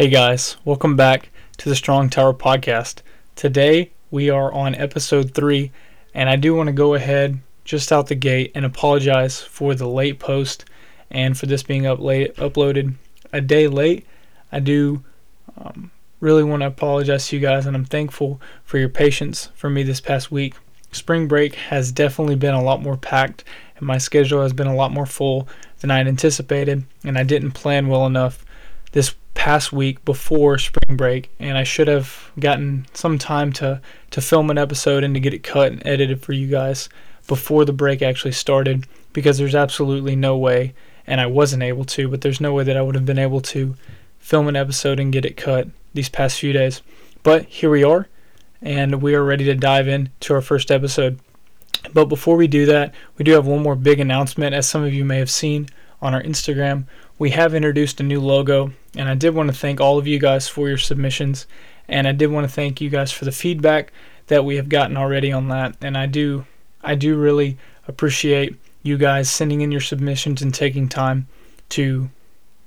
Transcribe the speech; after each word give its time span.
Hey 0.00 0.08
guys, 0.08 0.56
welcome 0.64 0.96
back 0.96 1.28
to 1.58 1.68
the 1.68 1.76
Strong 1.76 2.08
Tower 2.08 2.32
podcast. 2.32 3.02
Today 3.36 3.90
we 4.10 4.30
are 4.30 4.50
on 4.50 4.74
episode 4.74 5.34
3, 5.34 5.70
and 6.14 6.30
I 6.30 6.36
do 6.36 6.54
want 6.54 6.68
to 6.68 6.72
go 6.72 6.94
ahead 6.94 7.38
just 7.64 7.92
out 7.92 8.06
the 8.06 8.14
gate 8.14 8.50
and 8.54 8.64
apologize 8.64 9.42
for 9.42 9.74
the 9.74 9.86
late 9.86 10.18
post 10.18 10.64
and 11.10 11.36
for 11.36 11.44
this 11.44 11.62
being 11.62 11.84
up 11.86 11.98
late, 11.98 12.34
uploaded 12.36 12.94
a 13.30 13.42
day 13.42 13.68
late. 13.68 14.06
I 14.50 14.60
do 14.60 15.04
um, 15.58 15.90
really 16.18 16.44
want 16.44 16.62
to 16.62 16.68
apologize 16.68 17.28
to 17.28 17.36
you 17.36 17.42
guys, 17.42 17.66
and 17.66 17.76
I'm 17.76 17.84
thankful 17.84 18.40
for 18.64 18.78
your 18.78 18.88
patience 18.88 19.50
for 19.54 19.68
me 19.68 19.82
this 19.82 20.00
past 20.00 20.32
week. 20.32 20.54
Spring 20.92 21.28
break 21.28 21.56
has 21.56 21.92
definitely 21.92 22.36
been 22.36 22.54
a 22.54 22.62
lot 22.62 22.80
more 22.80 22.96
packed, 22.96 23.44
and 23.76 23.86
my 23.86 23.98
schedule 23.98 24.40
has 24.40 24.54
been 24.54 24.66
a 24.66 24.74
lot 24.74 24.92
more 24.92 25.04
full 25.04 25.46
than 25.80 25.90
I 25.90 25.98
had 25.98 26.08
anticipated, 26.08 26.86
and 27.04 27.18
I 27.18 27.22
didn't 27.22 27.50
plan 27.50 27.88
well 27.88 28.06
enough 28.06 28.46
this 28.92 29.14
past 29.34 29.72
week 29.72 30.04
before 30.04 30.58
spring 30.58 30.96
break, 30.96 31.30
and 31.38 31.56
I 31.56 31.64
should 31.64 31.88
have 31.88 32.30
gotten 32.38 32.86
some 32.92 33.18
time 33.18 33.52
to 33.54 33.80
to 34.10 34.20
film 34.20 34.50
an 34.50 34.58
episode 34.58 35.04
and 35.04 35.14
to 35.14 35.20
get 35.20 35.34
it 35.34 35.42
cut 35.42 35.72
and 35.72 35.86
edited 35.86 36.22
for 36.22 36.32
you 36.32 36.48
guys 36.48 36.88
before 37.26 37.64
the 37.64 37.72
break 37.72 38.02
actually 38.02 38.32
started 38.32 38.86
because 39.12 39.38
there's 39.38 39.54
absolutely 39.54 40.16
no 40.16 40.36
way 40.36 40.74
and 41.06 41.20
I 41.20 41.26
wasn't 41.26 41.62
able 41.62 41.84
to, 41.86 42.08
but 42.08 42.20
there's 42.20 42.40
no 42.40 42.52
way 42.52 42.64
that 42.64 42.76
I 42.76 42.82
would 42.82 42.94
have 42.94 43.06
been 43.06 43.18
able 43.18 43.40
to 43.40 43.74
film 44.18 44.48
an 44.48 44.56
episode 44.56 45.00
and 45.00 45.12
get 45.12 45.24
it 45.24 45.36
cut 45.36 45.68
these 45.94 46.08
past 46.08 46.38
few 46.38 46.52
days. 46.52 46.82
But 47.22 47.46
here 47.46 47.70
we 47.70 47.82
are, 47.82 48.08
and 48.62 49.02
we 49.02 49.14
are 49.14 49.24
ready 49.24 49.44
to 49.44 49.54
dive 49.54 49.88
into 49.88 50.34
our 50.34 50.40
first 50.40 50.70
episode. 50.70 51.18
But 51.92 52.06
before 52.06 52.36
we 52.36 52.46
do 52.46 52.66
that, 52.66 52.94
we 53.16 53.24
do 53.24 53.32
have 53.32 53.46
one 53.46 53.62
more 53.62 53.74
big 53.74 54.00
announcement. 54.00 54.54
As 54.54 54.68
some 54.68 54.84
of 54.84 54.94
you 54.94 55.04
may 55.04 55.18
have 55.18 55.30
seen 55.30 55.68
on 56.02 56.14
our 56.14 56.22
Instagram, 56.22 56.84
we 57.18 57.30
have 57.30 57.54
introduced 57.54 58.00
a 58.00 58.04
new 58.04 58.20
logo, 58.20 58.72
and 58.96 59.08
I 59.08 59.14
did 59.14 59.34
want 59.34 59.48
to 59.50 59.56
thank 59.56 59.80
all 59.80 59.98
of 59.98 60.06
you 60.06 60.18
guys 60.18 60.48
for 60.48 60.68
your 60.68 60.78
submissions, 60.78 61.46
and 61.88 62.08
I 62.08 62.12
did 62.12 62.30
want 62.30 62.44
to 62.44 62.52
thank 62.52 62.80
you 62.80 62.90
guys 62.90 63.12
for 63.12 63.24
the 63.24 63.32
feedback 63.32 63.92
that 64.28 64.44
we 64.44 64.56
have 64.56 64.68
gotten 64.68 64.96
already 64.96 65.32
on 65.32 65.48
that. 65.48 65.76
And 65.82 65.98
I 65.98 66.06
do, 66.06 66.46
I 66.82 66.94
do 66.94 67.18
really 67.18 67.58
appreciate 67.88 68.56
you 68.82 68.96
guys 68.96 69.30
sending 69.30 69.60
in 69.60 69.72
your 69.72 69.80
submissions 69.80 70.40
and 70.40 70.54
taking 70.54 70.88
time 70.88 71.26
to 71.70 72.08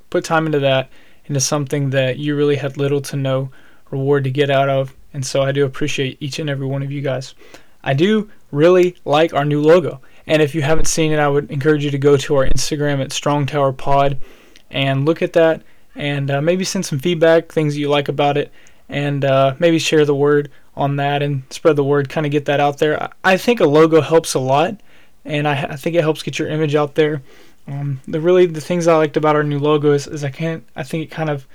put 0.09 0.23
time 0.23 0.45
into 0.45 0.59
that 0.59 0.89
into 1.26 1.39
something 1.39 1.89
that 1.92 2.17
you 2.17 2.36
really 2.36 2.58
had 2.58 2.78
little 2.78 3.02
to 3.02 3.16
no 3.16 3.50
reward 3.89 4.23
to 4.26 4.31
get 4.31 4.50
out 4.50 4.70
of. 4.70 4.95
And 5.14 5.26
so 5.26 5.42
I 5.42 5.52
do 5.52 5.66
appreciate 5.66 6.17
each 6.20 6.39
and 6.39 6.50
every 6.50 6.67
one 6.67 6.84
of 6.84 6.92
you 6.92 7.02
guys. 7.02 7.34
I 7.84 7.94
do 7.94 8.30
really 8.52 8.95
like 9.06 9.34
our 9.34 9.45
new 9.45 9.61
logo. 9.61 10.02
And 10.25 10.41
if 10.41 10.55
you 10.55 10.61
haven't 10.61 10.85
seen 10.85 11.11
it, 11.11 11.19
I 11.19 11.27
would 11.27 11.52
encourage 11.52 11.83
you 11.83 11.91
to 11.91 11.97
go 11.97 12.16
to 12.17 12.35
our 12.35 12.47
Instagram 12.47 13.02
at 13.02 13.11
Strong 13.11 13.47
Tower 13.47 13.73
Pod 13.73 14.19
and 14.71 15.05
look 15.05 15.21
at 15.21 15.33
that 15.33 15.61
and 15.95 16.31
uh, 16.31 16.41
maybe 16.41 16.63
send 16.63 16.85
some 16.85 16.99
feedback, 16.99 17.52
things 17.52 17.77
you 17.77 17.89
like 17.89 18.07
about 18.07 18.38
it, 18.38 18.52
and 18.89 19.23
uh, 19.25 19.55
maybe 19.59 19.80
share 19.80 20.05
the 20.05 20.15
word 20.15 20.49
on 20.75 20.95
that 20.95 21.21
and 21.21 21.43
spread 21.49 21.75
the 21.75 21.83
word, 21.83 22.09
kind 22.09 22.25
of 22.25 22.31
get 22.31 22.45
that 22.45 22.59
out 22.59 22.80
there. 22.80 23.09
I 23.23 23.38
think 23.38 23.59
a 23.59 23.65
logo 23.65 24.02
helps 24.02 24.33
a 24.33 24.39
lot, 24.39 24.80
and 25.23 25.47
I, 25.47 25.63
I 25.63 25.75
think 25.75 25.95
it 25.95 26.02
helps 26.02 26.23
get 26.23 26.39
your 26.39 26.47
image 26.47 26.75
out 26.75 26.95
there. 26.95 27.21
Um, 27.67 28.02
the 28.08 28.19
really 28.19 28.45
the 28.45 28.61
things 28.61 28.87
I 28.87 28.97
liked 28.97 29.15
about 29.15 29.35
our 29.35 29.43
new 29.43 29.59
logo 29.59 29.93
is, 29.93 30.08
is 30.08 30.23
I 30.23 30.30
can't 30.30 30.65
I 30.75 30.83
think 30.83 31.03
it 31.03 31.11
kind 31.11 31.30
of 31.30 31.47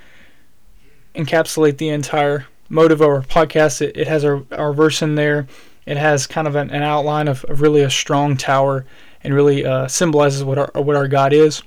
encapsulate 1.13 1.77
the 1.77 1.89
entire 1.89 2.47
motive 2.67 3.01
of 3.01 3.07
our 3.07 3.21
podcast. 3.21 3.81
It, 3.81 3.97
it 3.97 4.07
has 4.07 4.23
our, 4.25 4.43
our 4.51 4.73
verse 4.73 5.01
in 5.01 5.15
there. 5.15 5.47
It 5.89 5.97
has 5.97 6.27
kind 6.27 6.47
of 6.47 6.55
an, 6.55 6.69
an 6.69 6.83
outline 6.83 7.27
of, 7.27 7.43
of, 7.45 7.61
really 7.61 7.81
a 7.81 7.89
strong 7.89 8.37
tower 8.37 8.85
and 9.23 9.33
really 9.33 9.65
uh, 9.65 9.87
symbolizes 9.87 10.43
what 10.43 10.59
our 10.59 10.71
what 10.75 10.95
our 10.95 11.07
God 11.07 11.33
is. 11.33 11.63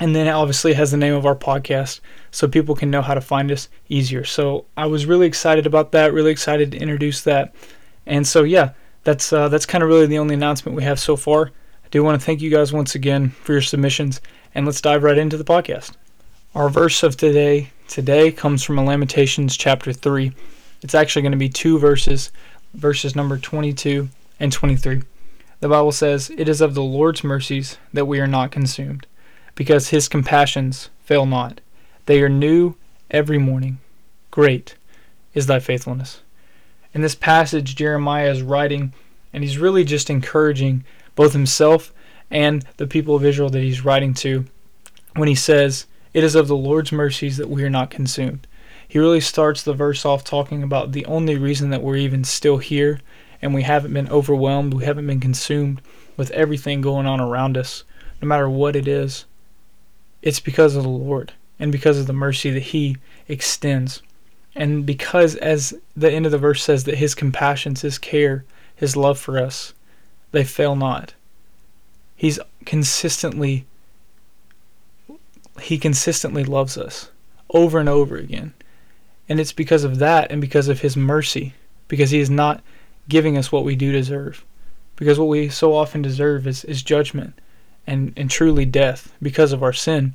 And 0.00 0.16
then 0.16 0.26
it 0.26 0.32
obviously 0.32 0.72
has 0.72 0.90
the 0.90 0.96
name 0.96 1.14
of 1.14 1.24
our 1.24 1.36
podcast 1.36 2.00
so 2.32 2.48
people 2.48 2.74
can 2.74 2.90
know 2.90 3.00
how 3.00 3.14
to 3.14 3.20
find 3.20 3.52
us 3.52 3.68
easier. 3.88 4.24
So 4.24 4.64
I 4.76 4.86
was 4.86 5.06
really 5.06 5.28
excited 5.28 5.66
about 5.66 5.92
that, 5.92 6.12
really 6.12 6.32
excited 6.32 6.72
to 6.72 6.78
introduce 6.78 7.20
that. 7.22 7.54
And 8.06 8.26
so 8.26 8.42
yeah, 8.42 8.72
that's 9.04 9.32
uh, 9.32 9.48
that's 9.48 9.66
kind 9.66 9.84
of 9.84 9.88
really 9.88 10.06
the 10.06 10.18
only 10.18 10.34
announcement 10.34 10.74
we 10.74 10.82
have 10.82 10.98
so 10.98 11.14
far. 11.14 11.52
I 11.84 11.88
do 11.92 12.02
want 12.02 12.20
to 12.20 12.26
thank 12.26 12.42
you 12.42 12.50
guys 12.50 12.72
once 12.72 12.96
again 12.96 13.30
for 13.30 13.52
your 13.52 13.62
submissions, 13.62 14.20
and 14.52 14.66
let's 14.66 14.80
dive 14.80 15.04
right 15.04 15.16
into 15.16 15.36
the 15.36 15.44
podcast. 15.44 15.92
Our 16.56 16.68
verse 16.68 17.04
of 17.04 17.16
today 17.16 17.70
today 17.86 18.32
comes 18.32 18.64
from 18.64 18.84
Lamentations 18.84 19.56
chapter 19.56 19.92
3. 19.92 20.32
It's 20.82 20.94
actually 20.94 21.22
going 21.22 21.32
to 21.32 21.38
be 21.38 21.48
two 21.48 21.78
verses, 21.78 22.30
verses 22.74 23.16
number 23.16 23.38
22 23.38 24.08
and 24.38 24.52
23. 24.52 25.02
The 25.60 25.68
Bible 25.68 25.92
says, 25.92 26.30
It 26.36 26.48
is 26.48 26.60
of 26.60 26.74
the 26.74 26.82
Lord's 26.82 27.24
mercies 27.24 27.78
that 27.92 28.06
we 28.06 28.20
are 28.20 28.26
not 28.26 28.50
consumed, 28.50 29.06
because 29.54 29.88
his 29.88 30.08
compassions 30.08 30.90
fail 31.04 31.24
not. 31.24 31.60
They 32.06 32.20
are 32.22 32.28
new 32.28 32.74
every 33.10 33.38
morning. 33.38 33.78
Great 34.30 34.74
is 35.32 35.46
thy 35.46 35.60
faithfulness. 35.60 36.20
In 36.92 37.00
this 37.00 37.14
passage, 37.14 37.74
Jeremiah 37.74 38.30
is 38.30 38.42
writing, 38.42 38.92
and 39.32 39.42
he's 39.42 39.58
really 39.58 39.84
just 39.84 40.10
encouraging 40.10 40.84
both 41.14 41.32
himself 41.32 41.92
and 42.30 42.64
the 42.76 42.86
people 42.86 43.14
of 43.14 43.24
Israel 43.24 43.50
that 43.50 43.62
he's 43.62 43.84
writing 43.84 44.14
to 44.14 44.44
when 45.14 45.28
he 45.28 45.34
says, 45.34 45.86
It 46.12 46.24
is 46.24 46.34
of 46.34 46.48
the 46.48 46.56
Lord's 46.56 46.92
mercies 46.92 47.36
that 47.36 47.48
we 47.48 47.64
are 47.64 47.70
not 47.70 47.90
consumed. 47.90 48.46
He 48.86 48.98
really 48.98 49.20
starts 49.20 49.62
the 49.62 49.72
verse 49.72 50.04
off 50.04 50.24
talking 50.24 50.62
about 50.62 50.92
the 50.92 51.06
only 51.06 51.36
reason 51.36 51.70
that 51.70 51.82
we're 51.82 51.96
even 51.96 52.24
still 52.24 52.58
here 52.58 53.00
and 53.42 53.52
we 53.52 53.62
haven't 53.62 53.92
been 53.92 54.08
overwhelmed, 54.08 54.72
we 54.74 54.84
haven't 54.84 55.06
been 55.06 55.20
consumed 55.20 55.82
with 56.16 56.30
everything 56.30 56.80
going 56.80 57.06
on 57.06 57.20
around 57.20 57.56
us, 57.56 57.84
no 58.22 58.28
matter 58.28 58.48
what 58.48 58.76
it 58.76 58.88
is. 58.88 59.26
It's 60.22 60.40
because 60.40 60.76
of 60.76 60.82
the 60.82 60.88
Lord 60.88 61.32
and 61.58 61.70
because 61.70 61.98
of 61.98 62.06
the 62.06 62.12
mercy 62.12 62.50
that 62.50 62.62
He 62.62 62.96
extends. 63.28 64.02
And 64.54 64.86
because, 64.86 65.34
as 65.36 65.74
the 65.96 66.10
end 66.10 66.26
of 66.26 66.32
the 66.32 66.38
verse 66.38 66.62
says, 66.62 66.84
that 66.84 66.98
his 66.98 67.14
compassions, 67.14 67.82
his 67.82 67.98
care, 67.98 68.44
his 68.74 68.96
love 68.96 69.18
for 69.18 69.38
us, 69.38 69.74
they 70.32 70.44
fail 70.44 70.76
not. 70.76 71.14
He's 72.16 72.38
consistently, 72.64 73.66
he 75.60 75.76
consistently 75.76 76.44
loves 76.44 76.78
us 76.78 77.10
over 77.50 77.78
and 77.78 77.88
over 77.88 78.16
again. 78.16 78.54
And 79.28 79.40
it's 79.40 79.52
because 79.52 79.84
of 79.84 79.98
that 79.98 80.30
and 80.30 80.40
because 80.40 80.68
of 80.68 80.80
his 80.80 80.96
mercy, 80.96 81.54
because 81.88 82.10
he 82.10 82.20
is 82.20 82.30
not 82.30 82.62
giving 83.08 83.36
us 83.36 83.50
what 83.50 83.64
we 83.64 83.76
do 83.76 83.92
deserve. 83.92 84.44
Because 84.96 85.18
what 85.18 85.28
we 85.28 85.48
so 85.48 85.74
often 85.74 86.02
deserve 86.02 86.46
is, 86.46 86.64
is 86.64 86.82
judgment 86.82 87.38
and, 87.86 88.12
and 88.16 88.30
truly 88.30 88.64
death 88.64 89.12
because 89.20 89.52
of 89.52 89.62
our 89.62 89.72
sin. 89.72 90.14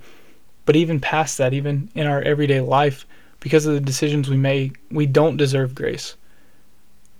But 0.65 0.75
even 0.75 0.99
past 0.99 1.37
that, 1.37 1.53
even 1.53 1.89
in 1.95 2.07
our 2.07 2.21
everyday 2.21 2.61
life, 2.61 3.05
because 3.39 3.65
of 3.65 3.73
the 3.73 3.79
decisions 3.79 4.29
we 4.29 4.37
make, 4.37 4.77
we 4.91 5.05
don't 5.05 5.37
deserve 5.37 5.75
grace. 5.75 6.15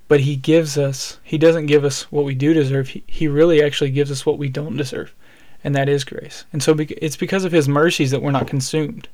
But 0.07 0.21
He 0.21 0.35
gives 0.35 0.77
us, 0.77 1.17
He 1.23 1.38
doesn't 1.38 1.67
give 1.67 1.85
us 1.85 2.11
what 2.11 2.25
we 2.25 2.35
do 2.35 2.53
deserve. 2.53 2.89
He, 2.89 3.03
he 3.07 3.27
really 3.27 3.63
actually 3.63 3.91
gives 3.91 4.11
us 4.11 4.25
what 4.25 4.38
we 4.38 4.50
don't 4.50 4.77
deserve, 4.77 5.13
and 5.63 5.75
that 5.75 5.89
is 5.89 6.03
grace. 6.03 6.45
And 6.51 6.61
so 6.61 6.75
it's 6.77 7.17
because 7.17 7.45
of 7.45 7.51
His 7.51 7.67
mercies 7.67 8.11
that 8.11 8.21
we're 8.21 8.31
not 8.31 8.47
consumed. 8.47 9.07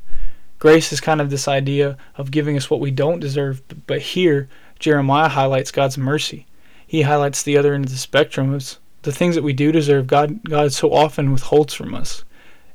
Grace 0.66 0.92
is 0.92 1.00
kind 1.00 1.22
of 1.22 1.30
this 1.30 1.48
idea 1.48 1.96
of 2.18 2.32
giving 2.32 2.58
us 2.58 2.72
what 2.72 2.80
we 2.80 2.90
don't 2.90 3.20
deserve, 3.20 3.62
but 3.86 4.02
here, 4.02 4.50
Jeremiah 4.80 5.30
highlights 5.30 5.70
God's 5.70 5.96
mercy. 5.96 6.48
He 6.88 7.04
highlights 7.04 7.44
the 7.44 7.56
other 7.56 7.76
end 7.76 7.86
of 7.86 7.92
the 7.92 7.98
spectrum 8.00 8.52
of 8.52 8.80
the 9.04 9.12
things 9.12 9.36
that 9.36 9.44
we 9.44 9.54
do 9.54 9.72
deserve. 9.72 10.08
God, 10.08 10.44
God 10.44 10.74
so 10.74 10.92
often 10.92 11.32
withholds 11.32 11.76
from 11.76 11.94
us, 11.94 12.24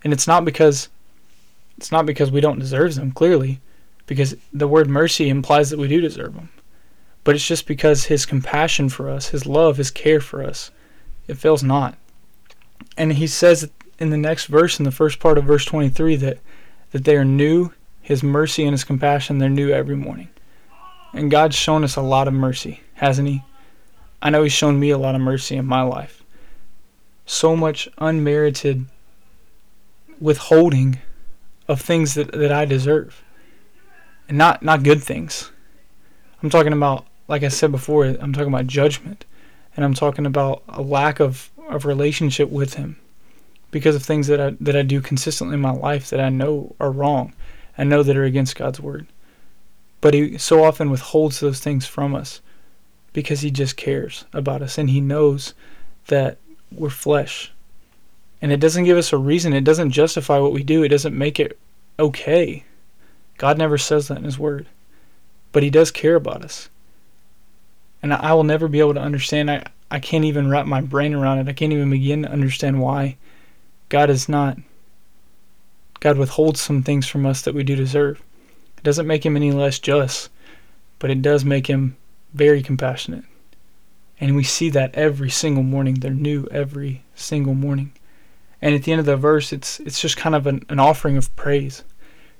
and 0.05 0.13
it's 0.13 0.29
not 0.29 0.45
because 0.45 0.89
it's 1.77 1.91
not 1.91 2.07
because 2.07 2.31
we 2.31 2.41
don't 2.41 2.61
deserve 2.61 2.95
them. 2.95 3.11
Clearly, 3.11 3.61
because 4.07 4.37
the 4.53 4.69
word 4.69 4.89
mercy 4.89 5.29
implies 5.29 5.71
that 5.71 5.79
we 5.81 5.89
do 5.89 6.01
deserve 6.01 6.35
them. 6.35 6.49
But 7.25 7.35
it's 7.35 7.49
just 7.49 7.67
because 7.67 8.05
his 8.05 8.25
compassion 8.25 8.89
for 8.89 9.11
us, 9.11 9.31
his 9.31 9.47
love, 9.47 9.79
his 9.79 9.91
care 9.91 10.21
for 10.21 10.45
us, 10.45 10.71
it 11.27 11.39
fails 11.39 11.65
not. 11.65 11.99
And 12.97 13.15
he 13.15 13.27
says 13.27 13.69
in 13.99 14.11
the 14.11 14.17
next 14.17 14.47
verse, 14.47 14.79
in 14.79 14.85
the 14.85 14.93
first 14.93 15.19
part 15.19 15.39
of 15.39 15.43
verse 15.43 15.65
23, 15.65 16.15
that, 16.15 16.39
that 16.93 17.03
they 17.03 17.17
are 17.17 17.25
new, 17.25 17.73
his 18.11 18.25
mercy 18.25 18.65
and 18.65 18.73
his 18.73 18.83
compassion, 18.83 19.39
they're 19.39 19.49
new 19.49 19.71
every 19.71 19.95
morning. 19.95 20.29
And 21.13 21.31
God's 21.31 21.55
shown 21.55 21.85
us 21.85 21.95
a 21.95 22.03
lot 22.03 22.27
of 22.27 22.35
mercy, 22.35 22.81
hasn't 22.95 23.29
he? 23.29 23.45
I 24.21 24.31
know 24.31 24.43
he's 24.43 24.53
shown 24.53 24.81
me 24.81 24.91
a 24.91 24.99
lot 24.99 25.15
of 25.15 25.21
mercy 25.21 25.55
in 25.55 25.65
my 25.65 25.83
life. 25.83 26.25
So 27.25 27.55
much 27.55 27.89
unmerited 27.99 28.87
withholding 30.21 30.99
of 31.69 31.81
things 31.81 32.15
that, 32.15 32.33
that 32.33 32.51
I 32.51 32.65
deserve 32.65 33.23
and 34.29 34.37
not 34.37 34.61
not 34.61 34.83
good 34.83 35.01
things. 35.01 35.53
I'm 36.43 36.51
talking 36.51 36.73
about, 36.73 37.07
like 37.29 37.45
I 37.45 37.49
said 37.49 37.71
before, 37.71 38.07
I'm 38.07 38.33
talking 38.33 38.53
about 38.53 38.67
judgment, 38.67 39.25
and 39.77 39.85
I'm 39.85 39.95
talking 39.95 40.27
about 40.27 40.65
a 40.69 40.83
lack 40.83 41.21
of 41.21 41.49
of 41.69 41.85
relationship 41.85 42.51
with 42.51 42.75
Him 42.75 42.97
because 43.71 43.95
of 43.95 44.03
things 44.03 44.27
that 44.27 44.41
I 44.41 44.57
that 44.59 44.75
I 44.75 44.83
do 44.83 45.01
consistently 45.01 45.55
in 45.55 45.61
my 45.61 45.71
life 45.71 46.11
that 46.11 46.19
I 46.19 46.29
know 46.29 46.75
are 46.81 46.91
wrong, 46.91 47.35
I 47.81 47.85
know 47.85 48.05
that 48.05 48.17
are 48.17 48.25
against 48.25 48.55
God's 48.55 48.79
word. 48.79 49.07
But 50.01 50.15
He 50.15 50.39
so 50.39 50.63
often 50.63 50.91
withholds 50.91 51.41
those 51.41 51.59
things 51.59 51.87
from 51.87 52.15
us 52.15 52.41
because 53.13 53.41
He 53.41 53.51
just 53.51 53.77
cares 53.77 54.25
about 54.33 54.63
us 54.63 54.79
and 54.79 54.91
He 54.91 55.01
knows 55.01 55.55
that 56.07 56.39
we're 56.71 56.91
flesh. 56.91 57.51
And 58.41 58.53
it 58.53 58.61
doesn't 58.61 58.85
give 58.85 58.97
us 58.97 59.13
a 59.13 59.19
reason. 59.19 59.53
It 59.53 59.65
doesn't 59.65 59.91
justify 59.91 60.39
what 60.39 60.53
we 60.53 60.63
do. 60.63 60.85
It 60.85 60.89
doesn't 60.89 61.19
make 61.19 61.41
it 61.41 61.59
okay 61.99 62.65
God 63.41 63.57
never 63.57 63.79
says 63.79 64.09
that 64.09 64.19
in 64.19 64.25
His 64.25 64.39
Word. 64.39 64.67
But 65.51 65.63
He 65.63 65.71
does 65.71 65.91
care 65.91 66.15
about 66.15 66.45
us. 66.45 66.69
And 68.03 68.13
I 68.13 68.35
will 68.35 68.45
never 68.45 68.69
be 68.69 68.81
able 68.81 68.93
to 68.93 69.01
understand. 69.01 69.51
I, 69.51 69.65
I 69.91 69.99
can't 69.99 70.27
even 70.27 70.51
wrap 70.51 70.67
my 70.67 70.83
brain 70.83 71.15
around 71.15 71.39
it. 71.39 71.49
I 71.49 71.55
can't 71.55 71.73
even 71.73 71.89
begin 71.89 72.21
to 72.25 72.31
understand 72.31 72.83
why 72.83 73.17
God 73.89 74.11
is 74.11 74.29
not. 74.29 74.59
God 76.01 76.17
withholds 76.17 76.61
some 76.61 76.83
things 76.83 77.07
from 77.07 77.27
us 77.27 77.43
that 77.43 77.55
we 77.55 77.63
do 77.63 77.77
deserve. 77.77 78.23
It 78.79 78.83
doesn't 78.83 79.07
make 79.07 79.25
Him 79.25 79.37
any 79.37 79.53
less 79.53 79.79
just, 79.79 80.31
but 80.99 81.11
it 81.11 81.21
does 81.21 81.45
make 81.45 81.67
Him 81.67 81.97
very 82.33 82.63
compassionate. 82.63 83.25
And 84.19 84.35
we 84.35 84.45
see 84.45 84.71
that 84.71 84.95
every 84.95 85.31
single 85.31 85.63
morning. 85.63 85.95
They're 85.95 86.11
new 86.11 86.47
every 86.51 87.03
single 87.15 87.55
morning. 87.55 87.93
And 88.63 88.75
at 88.75 88.83
the 88.83 88.93
end 88.93 89.01
of 89.01 89.07
the 89.07 89.17
verse, 89.17 89.53
it's 89.53 89.81
it's 89.81 90.01
just 90.01 90.17
kind 90.17 90.35
of 90.35 90.47
an, 90.47 90.65
an 90.69 90.79
offering 90.79 91.17
of 91.17 91.35
praise. 91.37 91.85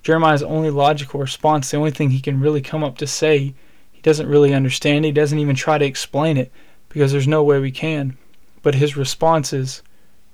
Jeremiah's 0.03 0.43
only 0.43 0.71
logical 0.71 1.21
response, 1.21 1.71
the 1.71 1.77
only 1.77 1.91
thing 1.91 2.11
he 2.11 2.21
can 2.21 2.41
really 2.41 2.63
come 2.63 2.83
up 2.83 2.97
to 2.99 3.07
say, 3.07 3.55
he 3.93 4.01
doesn't 4.01 4.29
really 4.29 4.55
understand. 4.55 5.05
He 5.05 5.13
doesn't 5.13 5.39
even 5.39 5.57
try 5.57 5.77
to 5.77 5.85
explain 5.85 6.39
it 6.39 6.51
because 6.89 7.13
there's 7.13 7.29
no 7.29 7.43
way 7.43 7.59
we 7.59 7.71
can. 7.71 8.17
But 8.63 8.75
his 8.75 8.97
response 8.97 9.53
is, 9.53 9.83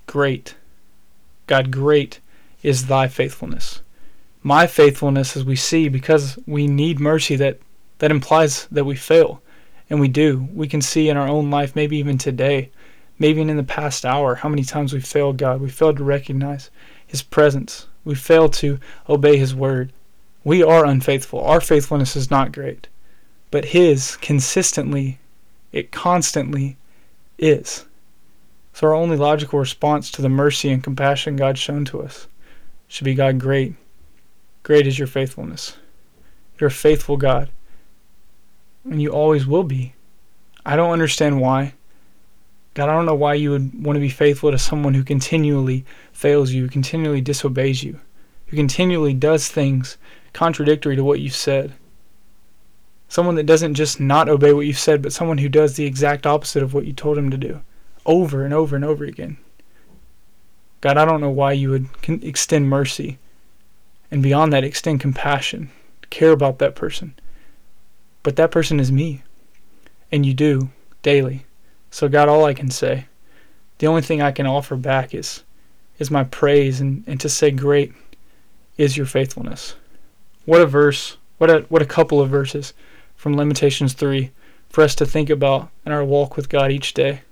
Great. 0.07 0.55
God, 1.49 1.73
great 1.73 2.21
is 2.67 2.87
thy 2.87 3.07
faithfulness. 3.07 3.81
My 4.43 4.67
faithfulness, 4.67 5.37
as 5.37 5.45
we 5.45 5.55
see, 5.55 5.89
because 5.89 6.37
we 6.49 6.67
need 6.67 6.99
mercy, 6.99 7.37
that, 7.37 7.61
that 7.99 8.11
implies 8.11 8.67
that 8.73 8.85
we 8.85 8.97
fail. 8.97 9.41
And 9.89 10.01
we 10.01 10.09
do. 10.09 10.49
We 10.53 10.67
can 10.67 10.83
see 10.83 11.09
in 11.09 11.17
our 11.17 11.29
own 11.29 11.49
life, 11.49 11.77
maybe 11.77 11.97
even 11.99 12.19
today, 12.19 12.71
maybe 13.21 13.39
even 13.39 13.51
in 13.51 13.57
the 13.57 13.63
past 13.63 14.05
hour, 14.05 14.35
how 14.35 14.49
many 14.49 14.65
times 14.65 14.93
we 14.93 14.99
failed 14.99 15.39
God. 15.39 15.61
We 15.61 15.69
failed 15.69 15.99
to 15.99 16.03
recognize 16.03 16.71
His 17.07 17.23
presence. 17.23 17.87
We 18.05 18.17
failed 18.17 18.53
to 18.55 18.81
obey 19.09 19.37
His 19.37 19.55
word. 19.55 19.93
We 20.43 20.65
are 20.65 20.85
unfaithful. 20.85 21.41
Our 21.43 21.61
faithfulness 21.61 22.17
is 22.17 22.33
not 22.33 22.51
great. 22.51 22.89
But 23.53 23.67
His 23.67 24.17
consistently, 24.17 25.21
it 25.71 25.93
constantly 25.93 26.77
is. 27.39 27.85
So 28.73 28.89
our 28.89 28.95
only 28.95 29.17
logical 29.17 29.61
response 29.61 30.11
to 30.11 30.21
the 30.21 30.29
mercy 30.29 30.69
and 30.69 30.83
compassion 30.83 31.37
God's 31.37 31.61
shown 31.61 31.85
to 31.85 32.03
us 32.03 32.27
should 32.89 33.05
be 33.05 33.15
God, 33.15 33.39
great. 33.39 33.75
Great 34.63 34.87
is 34.87 34.99
your 34.99 35.09
faithfulness. 35.09 35.77
You're 36.59 36.69
a 36.69 36.73
faithful 36.73 37.17
God. 37.17 37.51
And 38.85 39.03
you 39.03 39.11
always 39.11 39.47
will 39.47 39.65
be. 39.65 39.95
I 40.65 40.77
don't 40.77 40.93
understand 40.93 41.41
why. 41.41 41.75
God, 42.75 42.89
I 42.89 42.93
don't 42.93 43.07
know 43.07 43.15
why 43.15 43.35
you 43.35 43.51
would 43.51 43.85
want 43.85 43.97
to 43.97 44.01
be 44.01 44.09
faithful 44.09 44.51
to 44.51 44.59
someone 44.59 44.95
who 44.95 45.03
continually 45.03 45.85
fails 46.13 46.53
you, 46.53 46.65
who 46.65 46.69
continually 46.69 47.21
disobeys 47.21 47.83
you, 47.83 47.99
who 48.47 48.57
continually 48.57 49.15
does 49.15 49.49
things 49.49 49.97
contradictory 50.33 50.97
to 50.97 51.05
what 51.05 51.21
you've 51.21 51.35
said. 51.35 51.73
Someone 53.09 53.37
that 53.37 53.47
doesn't 53.47 53.75
just 53.75 54.01
not 54.01 54.29
obey 54.29 54.53
what 54.53 54.67
you've 54.67 54.79
said, 54.79 55.01
but 55.01 55.13
someone 55.13 55.39
who 55.39 55.49
does 55.49 55.77
the 55.77 55.87
exact 55.87 56.27
opposite 56.27 56.63
of 56.63 56.75
what 56.75 56.85
you 56.85 56.93
told 56.93 57.17
him 57.17 57.31
to 57.31 57.39
do 57.39 57.63
over 58.05 58.45
and 58.45 58.53
over 58.53 58.77
and 58.77 58.85
over 58.85 59.05
again. 59.05 59.39
God, 60.87 60.99
I 60.99 61.05
don't 61.05 61.21
know 61.21 61.31
why 61.31 61.51
you 61.51 61.71
would 61.71 61.89
extend 62.23 62.71
mercy 62.71 63.19
and 64.09 64.23
beyond 64.23 64.53
that, 64.53 64.63
extend 64.63 65.01
compassion, 65.01 65.73
care 66.11 66.31
about 66.31 66.61
that 66.61 66.77
person. 66.77 67.17
But 68.23 68.37
that 68.37 68.53
person 68.53 68.79
is 68.79 68.93
me. 68.93 69.25
And 70.13 70.25
you 70.25 70.33
do 70.33 70.71
daily. 71.03 71.45
So, 71.91 72.09
God, 72.09 72.29
all 72.29 72.45
I 72.45 72.55
can 72.55 72.71
say, 72.71 73.07
the 73.79 73.89
only 73.89 74.01
thing 74.01 74.23
I 74.23 74.31
can 74.31 74.47
offer 74.47 74.77
back 74.77 75.13
is, 75.13 75.43
is 75.99 76.09
my 76.09 76.23
praise 76.23 76.81
and, 76.81 77.03
and 77.09 77.19
to 77.19 77.29
say, 77.29 77.51
Great 77.51 77.93
is 78.77 78.97
your 78.97 79.07
faithfulness. 79.07 79.75
What 80.45 80.61
a 80.61 80.67
verse, 80.67 81.17
what 81.39 81.51
a, 81.51 81.61
what 81.63 81.83
a 81.83 81.87
couple 81.87 82.21
of 82.21 82.31
verses 82.31 82.75
from 83.17 83.35
Lamentations 83.35 83.93
3 83.95 84.31
for 84.69 84.85
us 84.85 84.95
to 84.95 85.05
think 85.05 85.31
about 85.31 85.69
in 85.85 85.91
our 85.91 86.05
walk 86.05 86.37
with 86.37 86.49
God 86.49 86.71
each 86.71 86.95
day. 86.95 87.23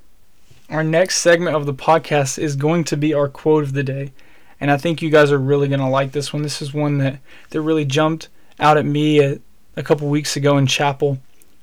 Our 0.71 0.85
next 0.85 1.19
segment 1.19 1.57
of 1.57 1.67
the 1.67 1.75
podcast 1.75 2.39
is 2.39 2.57
going 2.57 2.85
to 2.85 2.97
be 2.97 3.13
our 3.15 3.29
quote 3.29 3.65
of 3.65 3.73
the 3.73 3.83
day. 3.83 4.13
And 4.61 4.71
I 4.71 4.77
think 4.77 5.03
you 5.03 5.11
guys 5.11 5.31
are 5.31 5.39
really 5.39 5.69
going 5.69 5.81
to 5.81 5.87
like 5.87 6.13
this 6.13 6.33
one. 6.33 6.43
This 6.43 6.63
is 6.63 6.73
one 6.73 6.99
that, 6.99 7.19
that 7.51 7.61
really 7.61 7.85
jumped 7.85 8.29
out 8.59 8.77
at 8.77 8.87
me 8.87 9.21
a, 9.21 9.41
a 9.77 9.83
couple 9.83 10.09
weeks 10.09 10.37
ago 10.37 10.57
in 10.57 10.67
chapel. 10.67 11.19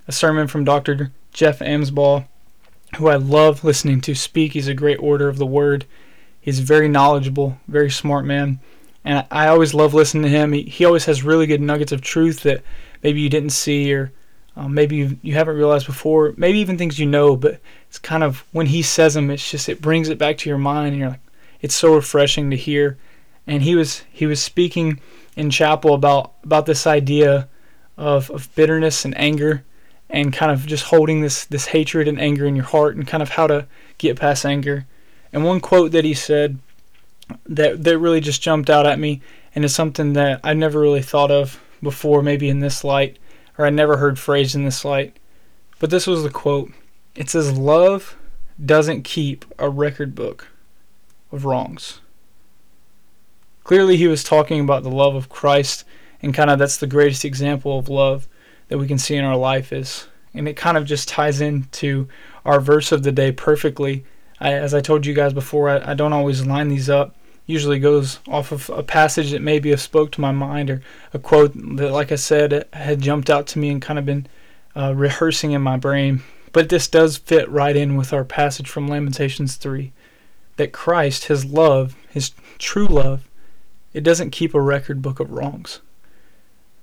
A 0.08 0.12
sermon 0.12 0.48
from 0.48 0.66
Dr. 0.66 1.12
Jeff 1.34 1.60
Amsbaugh 1.60 2.26
who 2.98 3.08
I 3.08 3.16
love 3.16 3.64
listening 3.64 4.02
to 4.02 4.16
speak. 4.16 4.54
He's 4.54 4.68
a 4.68 4.74
great 4.74 4.98
order 4.98 5.30
of 5.30 5.38
the 5.38 5.46
word. 5.46 5.86
He's 6.40 6.60
very 6.60 6.90
knowledgeable, 6.90 7.58
very 7.68 7.90
smart 7.90 8.26
man. 8.26 8.60
And 9.04 9.26
I 9.32 9.48
always 9.48 9.74
love 9.74 9.94
listening 9.94 10.24
to 10.24 10.30
him. 10.30 10.54
He, 10.54 10.64
he 10.64 10.86
always 10.86 11.06
has 11.06 11.24
really 11.24 11.48
good 11.48 11.62
nuggets 11.62 11.92
of 11.92 12.02
truth 12.02 12.44
that 12.44 12.62
maybe 13.02 13.22
you 13.22 13.30
didn't 13.30 13.52
see 13.52 13.94
or 13.94 14.12
um, 14.56 14.74
maybe 14.74 14.98
you, 14.98 15.18
you 15.22 15.34
haven't 15.34 15.56
realized 15.56 15.86
before. 15.86 16.34
Maybe 16.38 16.60
even 16.60 16.78
things 16.78 17.00
you 17.00 17.06
know, 17.06 17.36
but 17.36 17.60
it's 17.88 18.00
kind 18.00 18.24
of 18.24 18.44
when 18.52 18.68
he 18.68 18.82
says 18.82 19.14
them, 19.14 19.30
it's 19.30 19.50
just 19.50 19.70
it 19.70 19.82
brings 19.82 20.10
it 20.10 20.18
back 20.18 20.38
to 20.40 20.50
your 20.50 20.58
mind, 20.58 20.90
and 20.90 20.98
you're 20.98 21.10
like, 21.10 21.20
it's 21.62 21.76
so 21.76 21.94
refreshing 21.94 22.50
to 22.52 22.58
hear. 22.58 22.98
And 23.48 23.64
he 23.64 23.76
was 23.76 24.04
he 24.12 24.26
was 24.26 24.42
speaking 24.42 25.00
in 25.36 25.50
chapel 25.50 25.94
about 25.94 26.34
about 26.44 26.66
this 26.66 26.86
idea 26.86 27.48
of, 27.98 28.30
of 28.30 28.54
bitterness 28.56 29.06
and 29.06 29.18
anger 29.18 29.64
and 30.10 30.34
kind 30.34 30.52
of 30.52 30.66
just 30.66 30.86
holding 30.86 31.22
this 31.22 31.46
this 31.46 31.68
hatred 31.68 32.08
and 32.08 32.20
anger 32.20 32.46
in 32.46 32.56
your 32.56 32.66
heart 32.66 32.96
and 32.96 33.08
kind 33.08 33.24
of 33.24 33.30
how 33.30 33.48
to 33.48 33.66
get 33.98 34.20
past 34.20 34.46
anger. 34.46 34.86
And 35.32 35.46
one 35.46 35.62
quote 35.62 35.92
that 35.94 36.04
he 36.04 36.14
said 36.14 36.60
that 37.46 37.84
that 37.84 37.98
really 37.98 38.20
just 38.20 38.42
jumped 38.42 38.70
out 38.70 38.86
at 38.86 39.00
me 39.00 39.22
and 39.56 39.64
is 39.64 39.74
something 39.74 40.14
that 40.14 40.42
I 40.44 40.54
never 40.54 40.80
really 40.80 41.02
thought 41.02 41.32
of 41.32 41.62
before 41.82 42.22
maybe 42.22 42.50
in 42.50 42.60
this 42.60 42.84
light 42.84 43.18
or 43.62 43.68
I 43.68 43.70
never 43.70 43.98
heard 43.98 44.18
phrased 44.18 44.56
in 44.56 44.66
this 44.66 44.84
light. 44.84 45.18
But 45.78 45.92
this 45.92 46.08
was 46.08 46.24
the 46.24 46.32
quote. 46.32 46.72
It 47.14 47.30
says 47.30 47.56
love 47.56 48.18
doesn't 48.64 49.04
keep 49.04 49.46
a 49.60 49.70
record 49.70 50.16
book 50.16 50.48
of 51.32 51.46
wrongs. 51.46 52.02
Clearly 53.64 53.98
he 53.98 54.08
was 54.08 54.24
talking 54.24 54.62
about 54.62 54.82
the 54.82 54.90
love 54.90 55.14
of 55.14 55.30
Christ 55.30 55.86
and 56.24 56.34
kind 56.34 56.50
of 56.50 56.58
that's 56.58 56.78
the 56.78 56.88
greatest 56.88 57.24
example 57.24 57.78
of 57.78 57.88
love 57.88 58.28
that 58.70 58.80
we 58.80 58.88
can 58.88 58.98
see 58.98 59.16
in 59.16 59.26
our 59.26 59.38
life 59.38 59.72
is. 59.72 60.08
And 60.34 60.48
it 60.48 60.58
kind 60.58 60.76
of 60.76 60.86
just 60.86 61.08
ties 61.08 61.40
into 61.40 62.08
our 62.44 62.60
verse 62.60 62.92
of 62.92 63.04
the 63.04 63.12
day 63.12 63.32
perfectly. 63.32 64.06
I, 64.40 64.54
as 64.54 64.74
I 64.74 64.82
told 64.82 65.06
you 65.06 65.14
guys 65.14 65.34
before, 65.34 65.70
I, 65.70 65.92
I 65.92 65.94
don't 65.94 66.14
always 66.14 66.48
line 66.48 66.70
these 66.70 66.90
up. 66.90 67.16
Usually 67.52 67.80
goes 67.80 68.20
off 68.28 68.52
of 68.52 68.70
a 68.70 68.82
passage 68.82 69.32
that 69.32 69.42
maybe 69.42 69.72
have 69.72 69.82
spoke 69.82 70.12
to 70.12 70.22
my 70.22 70.32
mind 70.32 70.70
or 70.70 70.82
a 71.14 71.20
quote 71.20 71.52
that, 71.78 71.92
like 71.92 72.12
I 72.12 72.16
said, 72.16 72.66
had 72.72 73.02
jumped 73.02 73.30
out 73.30 73.46
to 73.48 73.60
me 73.60 73.70
and 73.70 73.82
kind 73.82 74.00
of 74.00 74.06
been 74.06 74.28
uh, 74.76 74.94
rehearsing 74.96 75.52
in 75.52 75.62
my 75.62 75.76
brain. 75.78 76.24
But 76.54 76.70
this 76.70 76.88
does 76.88 77.18
fit 77.18 77.50
right 77.50 77.76
in 77.76 77.98
with 77.98 78.14
our 78.14 78.24
passage 78.24 78.70
from 78.70 78.88
Lamentations 78.88 79.56
3 79.56 79.92
that 80.58 80.72
Christ, 80.72 81.26
his 81.26 81.46
love, 81.46 81.96
his 82.10 82.32
true 82.58 82.88
love, 82.88 83.28
it 83.94 84.04
doesn't 84.04 84.32
keep 84.32 84.54
a 84.54 84.62
record 84.62 85.02
book 85.02 85.20
of 85.20 85.32
wrongs. 85.32 85.80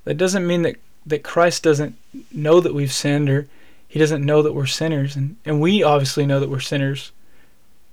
That 0.04 0.16
doesn't 0.16 0.46
mean 0.46 0.62
that 0.62 0.76
that 1.06 1.22
Christ 1.22 1.62
doesn't 1.62 1.96
know 2.30 2.60
that 2.60 2.74
we've 2.74 2.92
sinned 2.92 3.30
or 3.30 3.48
he 3.86 3.98
doesn't 3.98 4.24
know 4.24 4.42
that 4.42 4.52
we're 4.52 4.66
sinners 4.66 5.16
and, 5.16 5.36
and 5.46 5.60
we 5.60 5.82
obviously 5.82 6.26
know 6.26 6.40
that 6.40 6.50
we're 6.50 6.60
sinners. 6.60 7.12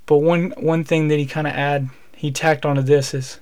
But 0.05 0.17
one 0.17 0.53
one 0.57 0.83
thing 0.83 1.07
that 1.07 1.19
he 1.19 1.25
kind 1.25 1.47
of 1.47 1.53
add 1.53 1.89
he 2.15 2.31
tacked 2.31 2.65
onto 2.65 2.81
this 2.81 3.13
is 3.13 3.39